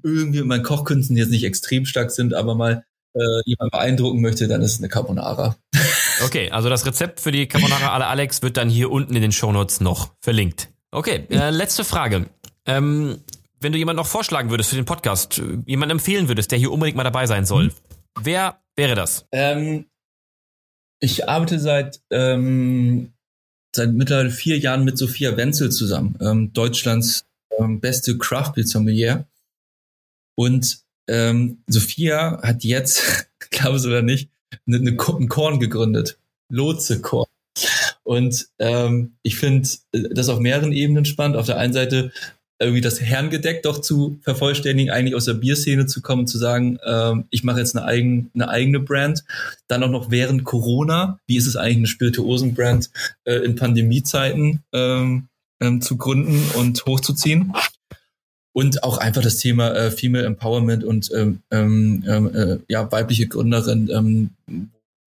[0.03, 2.84] irgendwie in meinen Kochkünsten jetzt nicht extrem stark sind, aber mal
[3.14, 5.57] äh, jemand beeindrucken möchte, dann ist es eine Carbonara.
[6.22, 9.32] Okay, also das Rezept für die Carbonara alle Alex wird dann hier unten in den
[9.32, 10.68] Shownotes noch verlinkt.
[10.91, 12.26] Okay, äh, letzte Frage.
[12.66, 13.20] Ähm,
[13.59, 16.72] wenn du jemanden noch vorschlagen würdest für den Podcast, äh, jemanden empfehlen würdest, der hier
[16.72, 17.72] unbedingt mal dabei sein soll, mhm.
[18.19, 19.27] Wer wäre das?
[19.33, 19.87] Ähm,
[21.01, 23.13] ich arbeite seit ähm,
[23.75, 27.27] seit mittlerweile vier Jahren mit Sophia Wenzel zusammen, ähm, Deutschlands
[27.59, 29.27] ähm, beste Craft Beer Sommelier.
[30.37, 34.31] Und ähm, Sophia hat jetzt, glaube es oder nicht,
[34.67, 36.19] eine, eine, ein Korn gegründet.
[36.51, 37.29] Lotse Korn.
[38.03, 41.37] Und ähm, ich finde das auf mehreren Ebenen spannend.
[41.37, 42.11] Auf der einen Seite
[42.61, 47.25] irgendwie das Herrengedeck doch zu vervollständigen, eigentlich aus der Bierszene zu kommen zu sagen, ähm,
[47.31, 49.25] ich mache jetzt eine, eigen, eine eigene Brand.
[49.67, 52.91] Dann auch noch während Corona, wie ist es eigentlich, eine Spirituosen-Brand
[53.25, 55.29] äh, in Pandemiezeiten ähm,
[55.61, 57.55] ähm, zu gründen und hochzuziehen.
[58.53, 62.05] Und auch einfach das Thema äh, Female Empowerment und ähm, ähm,
[62.35, 64.31] äh, ja, weibliche Gründerin, ähm,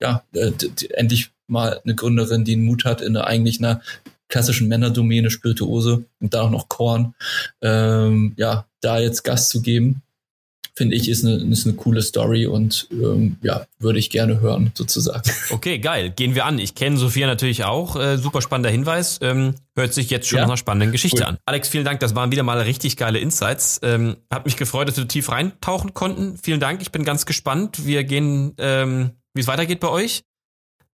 [0.01, 0.51] ja, äh,
[0.93, 3.81] endlich mal eine Gründerin, die einen Mut hat, in einer, eigentlich einer
[4.33, 7.13] klassischen Männerdomäne, Spirituose und da auch noch Korn,
[7.61, 10.01] ähm, ja, da jetzt Gast zu geben,
[10.75, 14.71] finde ich, ist eine, ist eine coole Story und ähm, ja, würde ich gerne hören,
[14.73, 15.29] sozusagen.
[15.51, 16.09] Okay, geil.
[16.09, 16.57] Gehen wir an.
[16.57, 17.95] Ich kenne Sophia natürlich auch.
[17.95, 19.19] Äh, super spannender Hinweis.
[19.21, 20.43] Ähm, hört sich jetzt schon ja.
[20.43, 21.25] nach einer spannenden Geschichte cool.
[21.25, 21.37] an.
[21.45, 21.99] Alex, vielen Dank.
[21.99, 23.81] Das waren wieder mal richtig geile Insights.
[23.83, 26.39] Ähm, hat mich gefreut, dass wir tief reintauchen konnten.
[26.41, 26.81] Vielen Dank.
[26.81, 27.85] Ich bin ganz gespannt.
[27.85, 30.23] Wir gehen, ähm, wie es weitergeht bei euch.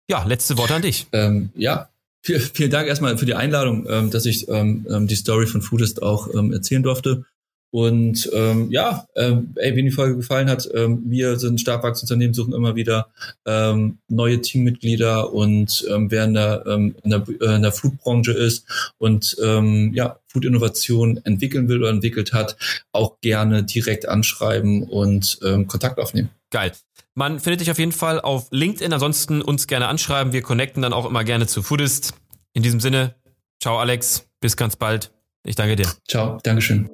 [0.09, 1.07] Ja, letzte Worte an dich.
[1.13, 1.87] Ähm, ja,
[2.22, 6.01] vielen Dank erstmal für die Einladung, ähm, dass ich ähm, ähm, die Story von Foodist
[6.01, 7.26] auch erzählen durfte.
[7.72, 12.53] Und ähm, ja, ähm, ey, wenn die Folge gefallen hat, ähm, wir sind Starkwachsunternehmen, suchen
[12.53, 13.09] immer wieder
[13.45, 18.32] ähm, neue Teammitglieder und ähm, wer in der, ähm, in der, äh, in der Foodbranche
[18.32, 18.65] ist
[18.97, 22.57] und ähm, ja, Food-Innovation entwickeln will oder entwickelt hat,
[22.91, 26.30] auch gerne direkt anschreiben und ähm, Kontakt aufnehmen.
[26.49, 26.72] Geil.
[27.20, 28.93] Man findet dich auf jeden Fall auf LinkedIn.
[28.93, 30.32] Ansonsten uns gerne anschreiben.
[30.32, 32.13] Wir connecten dann auch immer gerne zu Foodist.
[32.53, 33.13] In diesem Sinne,
[33.61, 35.11] ciao Alex, bis ganz bald.
[35.43, 35.91] Ich danke dir.
[36.07, 36.89] Ciao, Dankeschön.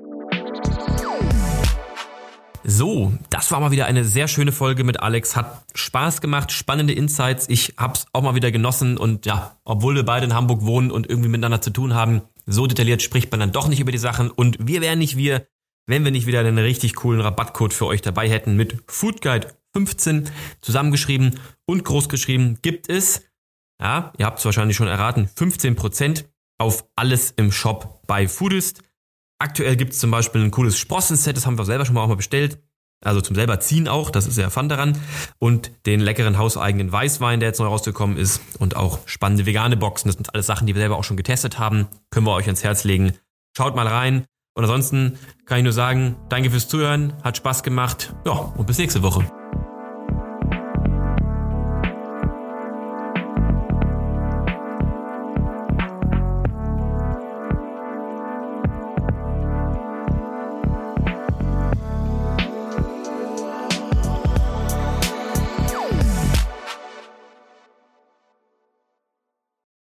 [2.63, 5.35] So, das war mal wieder eine sehr schöne Folge mit Alex.
[5.35, 7.47] Hat Spaß gemacht, spannende Insights.
[7.47, 11.07] Ich hab's auch mal wieder genossen und ja, obwohl wir beide in Hamburg wohnen und
[11.07, 14.31] irgendwie miteinander zu tun haben, so detailliert spricht man dann doch nicht über die Sachen
[14.31, 15.45] und wir wären nicht wir,
[15.85, 20.29] wenn wir nicht wieder einen richtig coolen Rabattcode für euch dabei hätten mit Foodguide 15
[20.61, 23.23] zusammengeschrieben und großgeschrieben gibt es,
[23.81, 26.23] ja, ihr habt es wahrscheinlich schon erraten, 15%
[26.57, 28.83] auf alles im Shop bei Foodist.
[29.37, 32.07] Aktuell gibt es zum Beispiel ein cooles Sprossenset, das haben wir selber schon mal auch
[32.07, 32.59] mal bestellt.
[33.03, 34.97] Also zum selber ziehen auch, das ist ja Fun daran.
[35.37, 38.41] Und den leckeren hauseigenen Weißwein, der jetzt neu rausgekommen ist.
[38.57, 40.07] Und auch spannende vegane Boxen.
[40.07, 41.87] Das sind alles Sachen, die wir selber auch schon getestet haben.
[42.09, 43.13] Können wir euch ans Herz legen.
[43.55, 44.25] Schaut mal rein.
[44.55, 48.15] Und ansonsten kann ich nur sagen, danke fürs Zuhören, hat Spaß gemacht.
[48.25, 49.29] Ja, und bis nächste Woche.